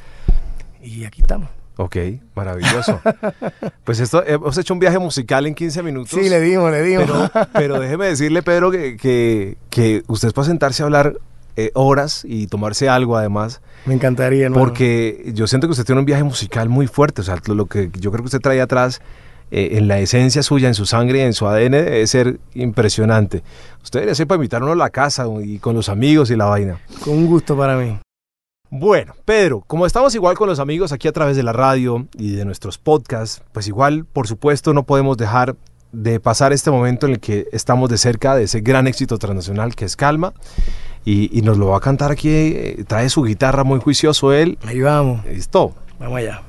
Y 0.84 1.04
aquí 1.04 1.22
estamos. 1.22 1.48
Ok, 1.76 1.96
maravilloso. 2.36 3.00
pues 3.84 3.98
esto, 3.98 4.24
hemos 4.24 4.56
hecho 4.58 4.74
un 4.74 4.80
viaje 4.80 4.98
musical 4.98 5.46
en 5.46 5.54
15 5.54 5.82
minutos. 5.82 6.10
Sí, 6.10 6.28
le 6.28 6.40
dimos, 6.40 6.70
le 6.70 6.82
dimos. 6.82 7.06
Pero, 7.06 7.48
pero 7.52 7.80
déjeme 7.80 8.06
decirle, 8.06 8.42
Pedro, 8.42 8.70
que, 8.70 8.96
que, 8.96 9.56
que 9.70 10.04
usted 10.06 10.32
puede 10.32 10.48
sentarse 10.48 10.82
a 10.82 10.86
hablar 10.86 11.14
eh, 11.56 11.70
horas 11.74 12.24
y 12.28 12.48
tomarse 12.48 12.88
algo 12.88 13.16
además, 13.16 13.60
me 13.86 13.94
encantaría, 13.94 14.46
hermano. 14.46 14.64
porque 14.64 15.30
yo 15.34 15.46
siento 15.46 15.68
que 15.68 15.70
usted 15.70 15.84
tiene 15.84 16.00
un 16.00 16.04
viaje 16.04 16.24
musical 16.24 16.68
muy 16.68 16.88
fuerte, 16.88 17.20
o 17.20 17.24
sea, 17.24 17.38
lo, 17.46 17.66
que 17.66 17.90
yo 18.00 18.10
creo 18.10 18.24
que 18.24 18.26
usted 18.26 18.40
trae 18.40 18.60
atrás 18.60 19.00
eh, 19.52 19.70
en 19.72 19.86
la 19.86 20.00
esencia 20.00 20.42
suya, 20.42 20.66
en 20.66 20.74
su 20.74 20.84
sangre, 20.84 21.24
en 21.24 21.32
su 21.32 21.46
ADN, 21.46 21.70
debe 21.70 22.06
ser 22.08 22.40
impresionante. 22.54 23.44
Usted 23.84 24.00
debería 24.00 24.16
ser 24.16 24.26
para 24.26 24.36
invitar 24.36 24.62
a 24.62 24.64
uno 24.64 24.72
a 24.72 24.76
la 24.76 24.90
casa 24.90 25.26
y 25.44 25.60
con 25.60 25.76
los 25.76 25.88
amigos 25.88 26.28
y 26.32 26.36
la 26.36 26.46
vaina. 26.46 26.80
Con 27.04 27.18
un 27.18 27.26
gusto 27.26 27.56
para 27.56 27.76
mí. 27.76 28.00
Bueno, 28.70 29.14
Pedro, 29.24 29.62
como 29.66 29.86
estamos 29.86 30.14
igual 30.14 30.36
con 30.36 30.48
los 30.48 30.58
amigos 30.58 30.90
aquí 30.92 31.06
a 31.06 31.12
través 31.12 31.36
de 31.36 31.42
la 31.42 31.52
radio 31.52 32.06
y 32.18 32.32
de 32.32 32.44
nuestros 32.44 32.78
podcasts, 32.78 33.42
pues 33.52 33.68
igual, 33.68 34.04
por 34.04 34.26
supuesto, 34.26 34.72
no 34.72 34.84
podemos 34.84 35.16
dejar 35.16 35.54
de 35.92 36.18
pasar 36.18 36.52
este 36.52 36.70
momento 36.72 37.06
en 37.06 37.12
el 37.12 37.20
que 37.20 37.46
estamos 37.52 37.88
de 37.88 37.98
cerca 37.98 38.34
de 38.34 38.44
ese 38.44 38.62
gran 38.62 38.88
éxito 38.88 39.16
transnacional 39.18 39.76
que 39.76 39.84
es 39.84 39.94
Calma. 39.96 40.32
y, 41.04 41.36
y 41.38 41.42
nos 41.42 41.58
lo 41.58 41.68
va 41.68 41.76
a 41.76 41.80
cantar 41.80 42.10
aquí. 42.10 42.28
eh, 42.30 42.84
trae 42.88 43.08
su 43.10 43.22
guitarra 43.22 43.62
muy 43.62 43.78
juicioso 43.80 44.32
él. 44.32 44.58
Ahí 44.64 44.80
vamos, 44.80 45.24
Listo. 45.26 45.72
vamos 46.00 46.18
allá. 46.18 46.42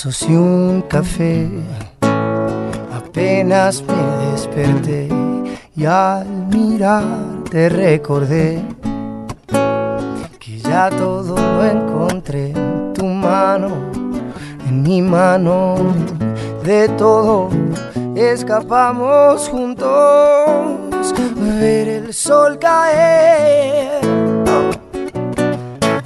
Abrazos 0.00 0.22
y 0.28 0.34
un 0.34 0.82
café. 0.88 1.48
Apenas 2.92 3.82
me 3.82 4.30
desperté 4.30 5.08
y 5.76 5.84
al 5.84 6.26
mirarte 6.48 7.68
recordé 7.68 8.62
que 10.38 10.58
ya 10.58 10.88
todo 10.90 11.36
lo 11.36 11.64
encontré 11.64 12.50
en 12.50 12.92
tu 12.94 13.04
mano, 13.04 13.68
en 14.66 14.82
mi 14.82 15.02
mano, 15.02 15.74
de 16.64 16.88
todo 16.90 17.50
escapamos 18.16 19.48
juntos, 19.48 19.90
ver 21.60 21.88
el 21.88 22.14
sol 22.14 22.58
caer. 22.58 24.00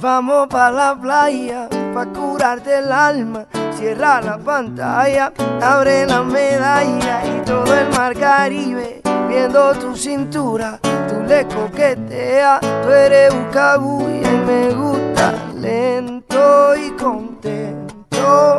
Vamos 0.01 0.47
pa' 0.49 0.71
la 0.71 0.95
playa, 1.01 1.69
pa' 1.93 2.05
curarte 2.07 2.77
el 2.77 2.91
alma. 2.91 3.45
Cierra 3.85 4.19
la 4.19 4.39
pantalla, 4.39 5.31
abre 5.61 6.07
la 6.07 6.23
medalla 6.23 7.23
y 7.23 7.45
todo 7.45 7.71
el 7.71 7.87
mar 7.89 8.17
Caribe. 8.17 9.03
Viendo 9.29 9.73
tu 9.73 9.95
cintura, 9.95 10.79
tú 11.07 11.21
le 11.27 11.45
coqueteas. 11.45 12.61
Tú 12.61 12.89
eres 12.89 13.31
un 13.31 13.45
cabuya 13.51 14.33
y 14.33 14.37
me 14.37 14.73
gusta 14.73 15.35
lento 15.53 16.75
y 16.75 16.89
contento. 16.99 18.57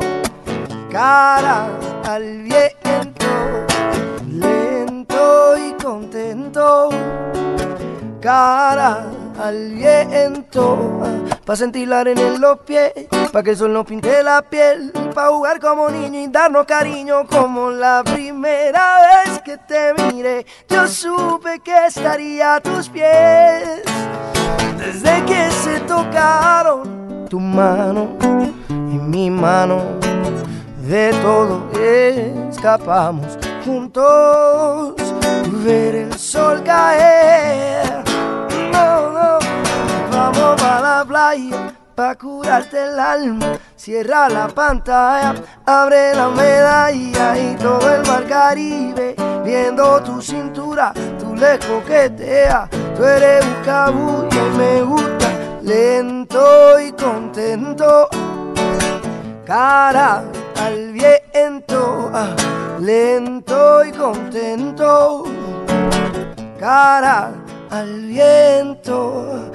Cara 0.93 1.67
al 2.05 2.43
viento, 2.43 3.27
lento 4.31 5.57
y 5.59 5.73
contento 5.83 6.91
cara 8.21 9.07
al 9.39 9.73
viento 9.73 11.01
Pa' 11.45 11.57
sentir 11.57 11.89
la 11.89 12.01
arena 12.01 12.23
en 12.23 12.41
los 12.41 12.59
pies 12.61 12.93
Pa' 13.33 13.43
que 13.43 13.51
el 13.51 13.57
sol 13.57 13.73
nos 13.73 13.87
pinte 13.87 14.23
la 14.23 14.43
piel 14.43 14.93
Pa' 15.15 15.29
jugar 15.29 15.61
como 15.61 15.89
niño 15.91 16.21
y 16.21 16.29
darnos 16.29 16.67
cariño 16.67 17.27
Como 17.27 17.71
la 17.71 18.03
primera 18.05 18.97
vez 19.25 19.41
que 19.41 19.59
te 19.59 19.95
miré 19.95 20.47
Yo 20.69 20.87
supe 20.87 21.61
que 21.61 21.87
estaría 21.87 22.57
a 22.57 22.61
tus 22.61 22.89
pies 22.89 23.83
Desde 24.79 25.25
que 25.25 25.51
se 25.51 25.81
tocaron 25.81 27.27
tu 27.29 27.41
mano 27.41 28.17
y 28.69 28.99
mi 28.99 29.31
mano 29.31 29.83
de 30.87 31.11
todo 31.21 31.69
escapamos 32.49 33.37
juntos 33.65 34.95
ver 35.65 35.95
el 35.97 36.15
sol 36.15 36.63
caer. 36.63 37.96
Para 40.55 40.81
la 40.81 41.05
playa 41.05 41.73
pa 41.95 42.15
curarte 42.15 42.85
el 42.85 43.01
alma. 43.01 43.59
Cierra 43.75 44.29
la 44.29 44.47
pantalla 44.49 45.35
abre 45.65 46.15
la 46.15 46.29
medalla 46.29 47.39
y 47.39 47.57
todo 47.57 47.95
el 47.95 48.07
mar 48.07 48.25
Caribe 48.27 49.17
viendo 49.45 50.03
tu 50.03 50.21
cintura 50.21 50.93
tú 51.19 51.35
le 51.35 51.59
coqueteas 51.59 52.69
tú 52.97 53.05
eres 53.05 53.45
un 53.45 53.65
cabullo 53.65 54.47
y 54.47 54.59
me 54.59 54.83
gusta 54.83 55.29
lento 55.67 56.79
y 56.81 56.93
contento. 56.93 58.09
Cara 59.45 60.25
al 60.61 60.93
viento, 60.93 62.11
ah, 62.13 62.35
lento 62.81 63.85
y 63.85 63.93
contento, 63.93 65.25
cara 66.59 67.33
al 67.71 68.07
viento, 68.07 69.53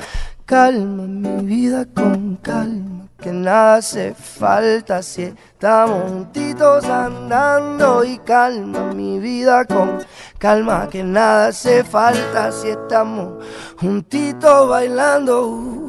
calma 0.52 1.04
mi 1.04 1.46
vida 1.46 1.86
con 1.96 2.36
calma, 2.36 3.08
que 3.18 3.32
nada 3.32 3.76
hace 3.76 4.14
falta 4.14 5.02
si 5.02 5.24
estamos 5.24 6.12
juntitos 6.12 6.84
andando 6.84 8.04
y 8.04 8.18
calma 8.18 8.94
mi 8.94 9.18
vida 9.20 9.64
con 9.64 10.00
calma, 10.38 10.90
que 10.90 11.06
nada 11.06 11.48
hace 11.48 11.86
falta 11.86 12.52
si 12.52 12.68
estamos 12.68 13.42
juntitos 13.80 14.68
bailando. 14.68 15.88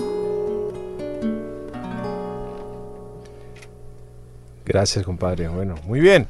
Gracias, 4.64 5.04
compadre. 5.04 5.48
Bueno, 5.48 5.74
muy 5.88 5.98
bien. 5.98 6.28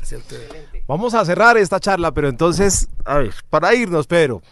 Vamos 0.88 1.14
a 1.14 1.25
cerrar 1.25 1.57
esta 1.57 1.79
charla, 1.79 2.12
pero 2.12 2.29
entonces, 2.29 2.88
a 3.05 3.18
ver, 3.18 3.33
para 3.51 3.75
irnos, 3.75 4.07
Pedro, 4.07 4.42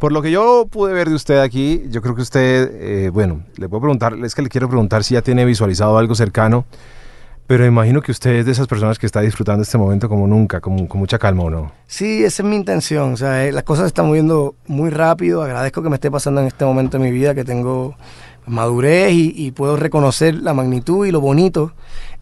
por 0.00 0.10
lo 0.10 0.20
que 0.20 0.30
yo 0.32 0.66
pude 0.70 0.92
ver 0.92 1.08
de 1.08 1.14
usted 1.14 1.38
aquí, 1.38 1.84
yo 1.90 2.02
creo 2.02 2.14
que 2.14 2.22
usted, 2.22 2.70
eh, 2.74 3.10
bueno, 3.10 3.44
le 3.56 3.68
puedo 3.68 3.82
preguntar, 3.82 4.14
es 4.24 4.34
que 4.34 4.42
le 4.42 4.48
quiero 4.48 4.68
preguntar 4.68 5.04
si 5.04 5.14
ya 5.14 5.22
tiene 5.22 5.44
visualizado 5.44 5.96
algo 5.96 6.14
cercano, 6.16 6.64
pero 7.46 7.64
imagino 7.64 8.02
que 8.02 8.10
usted 8.10 8.32
es 8.32 8.46
de 8.46 8.52
esas 8.52 8.66
personas 8.66 8.98
que 8.98 9.06
está 9.06 9.20
disfrutando 9.20 9.62
este 9.62 9.78
momento 9.78 10.08
como 10.08 10.26
nunca, 10.26 10.60
como, 10.60 10.88
con 10.88 10.98
mucha 10.98 11.18
calma, 11.18 11.44
¿o 11.44 11.50
no? 11.50 11.72
Sí, 11.86 12.24
esa 12.24 12.42
es 12.42 12.48
mi 12.48 12.56
intención. 12.56 13.12
O 13.12 13.16
sea, 13.16 13.46
eh, 13.46 13.52
las 13.52 13.62
cosas 13.62 13.84
se 13.84 13.88
están 13.88 14.08
moviendo 14.08 14.56
muy 14.66 14.90
rápido. 14.90 15.42
Agradezco 15.42 15.80
que 15.80 15.88
me 15.88 15.94
esté 15.94 16.10
pasando 16.10 16.40
en 16.40 16.48
este 16.48 16.64
momento 16.64 16.98
de 16.98 17.04
mi 17.04 17.12
vida, 17.12 17.36
que 17.36 17.44
tengo 17.44 17.94
madurez 18.46 19.12
y, 19.12 19.32
y 19.36 19.52
puedo 19.52 19.76
reconocer 19.76 20.34
la 20.34 20.54
magnitud 20.54 21.06
y 21.06 21.12
lo 21.12 21.20
bonito. 21.20 21.72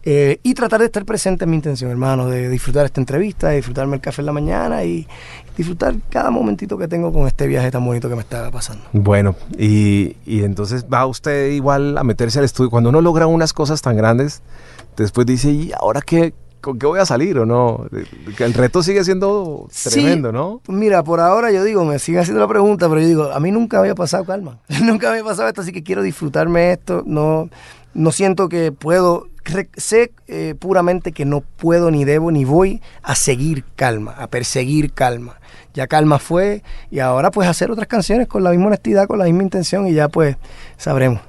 Eh, 0.07 0.39
y 0.43 0.53
tratar 0.55 0.81
de 0.81 0.87
estar 0.87 1.05
presente 1.05 1.45
en 1.45 1.51
mi 1.51 1.57
intención, 1.57 1.91
hermano, 1.91 2.29
de 2.29 2.49
disfrutar 2.51 2.85
esta 2.85 3.01
entrevista, 3.01 3.49
de 3.49 3.57
disfrutarme 3.57 3.97
el 3.97 4.03
café 4.03 4.21
en 4.21 4.27
la 4.27 4.33
mañana 4.33 4.85
y 4.85 5.07
disfrutar 5.57 5.95
cada 6.11 6.31
momentito 6.31 6.77
que 6.77 6.89
tengo 6.89 7.13
con 7.13 7.27
este 7.27 7.47
viaje 7.47 7.71
tan 7.71 7.85
bonito 7.85 8.09
que 8.09 8.15
me 8.15 8.21
está 8.21 8.51
pasando. 8.51 8.85
Bueno, 8.93 9.35
y, 9.59 10.17
y 10.27 10.45
entonces 10.45 10.85
va 10.93 11.07
usted 11.07 11.53
igual 11.53 11.97
a 11.97 12.05
meterse 12.05 12.39
al 12.39 12.45
estudio. 12.45 12.71
Cuando 12.71 12.91
uno 12.91 13.01
logra 13.01 13.27
unas 13.27 13.55
cosas 13.55 13.81
tan 13.81 13.97
grandes, 13.97 14.43
después 14.97 15.27
dice, 15.27 15.51
¿y 15.51 15.73
ahora 15.73 16.01
qué? 16.03 16.35
¿Con 16.61 16.79
qué 16.79 16.87
voy 16.87 16.99
a 16.99 17.05
salir 17.05 17.39
o 17.39 17.45
no? 17.45 17.87
El 18.39 18.55
reto 18.55 18.83
sigue 18.83 19.05
siendo 19.05 19.69
tremendo, 19.91 20.31
Sí, 20.31 20.35
¿no? 20.35 20.61
Mira, 20.69 21.03
por 21.05 21.21
ahora 21.21 21.53
yo 21.53 21.63
digo, 21.63 21.85
me 21.85 21.99
siguen 21.99 22.23
haciendo 22.23 22.41
la 22.41 22.49
pregunta, 22.49 22.89
pero 22.89 23.03
yo 23.03 23.07
digo, 23.07 23.25
a 23.33 23.39
mí 23.39 23.51
nunca 23.51 23.77
me 23.77 23.81
había 23.81 23.95
pasado 23.95 24.25
calma. 24.25 24.61
nunca 24.83 25.09
me 25.09 25.19
había 25.19 25.25
pasado 25.25 25.49
esto, 25.49 25.61
así 25.61 25.73
que 25.73 25.83
quiero 25.83 26.03
disfrutarme 26.03 26.73
esto. 26.73 27.03
No, 27.05 27.51
no 27.95 28.13
siento 28.13 28.49
que 28.49 28.73
puedo, 28.73 29.29
sé 29.77 30.13
eh, 30.27 30.55
puramente 30.59 31.13
que 31.13 31.25
no 31.25 31.41
puedo 31.41 31.91
ni 31.91 32.05
debo 32.05 32.31
ni 32.31 32.45
voy 32.45 32.83
a 33.03 33.15
seguir 33.15 33.65
calma, 33.77 34.13
a 34.13 34.27
perseguir 34.27 34.93
calma. 34.93 35.39
Ya 35.73 35.87
calma 35.87 36.19
fue 36.19 36.63
y 36.91 37.01
ahora 37.01 37.31
pues 37.31 37.49
hacer 37.49 37.71
otras 37.71 37.89
canciones 37.89 38.29
con 38.29 38.45
la 38.45 38.51
misma 38.51 38.67
honestidad, 38.67 39.07
con 39.07 39.19
la 39.19 39.25
misma 39.25 39.43
intención 39.43 39.87
y 39.89 39.95
ya 39.95 40.09
pues 40.09 40.37
sabremos. 40.77 41.21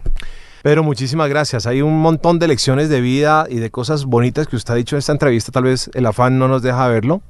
Pero 0.62 0.84
muchísimas 0.84 1.30
gracias. 1.30 1.67
Hay 1.67 1.84
un 1.84 1.99
montón 1.99 2.39
de 2.39 2.47
lecciones 2.47 2.89
de 2.89 2.99
vida 2.99 3.45
y 3.49 3.58
de 3.58 3.69
cosas 3.69 4.06
bonitas 4.06 4.47
que 4.47 4.56
usted 4.56 4.73
ha 4.73 4.78
dicho 4.78 4.95
en 4.95 4.99
esta 4.99 5.12
entrevista. 5.12 5.51
Tal 5.51 5.63
vez 5.63 5.91
el 5.93 6.06
afán 6.08 6.39
no 6.39 6.47
nos 6.47 6.63
deja 6.63 6.88
verlo, 6.88 7.21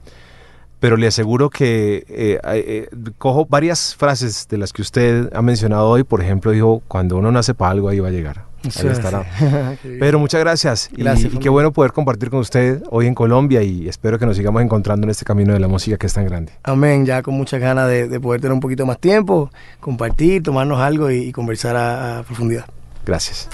pero 0.85 0.97
le 0.97 1.07
aseguro 1.07 1.49
que 1.49 2.05
eh, 2.07 2.39
eh, 2.45 2.89
cojo 3.17 3.47
varias 3.49 3.95
frases 3.95 4.47
de 4.47 4.57
las 4.59 4.71
que 4.71 4.83
usted 4.83 5.31
ha 5.33 5.41
mencionado 5.41 5.89
hoy. 5.89 6.03
Por 6.03 6.21
ejemplo, 6.21 6.51
dijo, 6.51 6.83
cuando 6.87 7.17
uno 7.17 7.31
nace 7.31 7.55
para 7.55 7.71
algo, 7.71 7.89
ahí 7.89 7.99
va 7.99 8.09
a 8.09 8.11
llegar. 8.11 8.43
Ahí 8.63 8.87
estará. 8.91 9.25
Pero 9.99 10.19
muchas 10.19 10.41
gracias. 10.41 10.89
Y- 10.95 11.01
Gracias, 11.01 11.33
y, 11.33 11.37
qué 11.39 11.49
bueno 11.49 11.71
poder 11.73 11.91
compartir 11.91 12.29
con 12.29 12.39
usted 12.39 12.83
hoy 12.91 13.07
en 13.07 13.15
Colombia 13.15 13.63
y 13.63 13.87
espero 13.89 14.19
que 14.19 14.27
nos 14.27 14.37
sigamos 14.37 14.61
encontrando 14.61 15.05
en 15.05 15.09
este 15.11 15.25
camino 15.25 15.53
de 15.53 15.59
la 15.59 15.67
música 15.67 15.97
que 15.97 16.05
es 16.05 16.13
tan 16.13 16.25
grande. 16.25 16.51
Amén, 16.63 17.05
ya 17.05 17.23
con 17.23 17.33
muchas 17.33 17.59
ganas 17.59 17.87
de, 17.89 18.07
de 18.07 18.19
poder 18.19 18.41
tener 18.41 18.53
un 18.53 18.59
poquito 18.59 18.85
más 18.85 18.99
tiempo, 18.99 19.49
compartir, 19.79 20.43
tomarnos 20.43 20.79
algo 20.79 21.09
y, 21.09 21.17
y 21.29 21.31
conversar 21.31 21.75
a- 21.75 22.19
a 22.19 22.23
profundidad. 22.23 22.65
Gracias. 23.05 23.49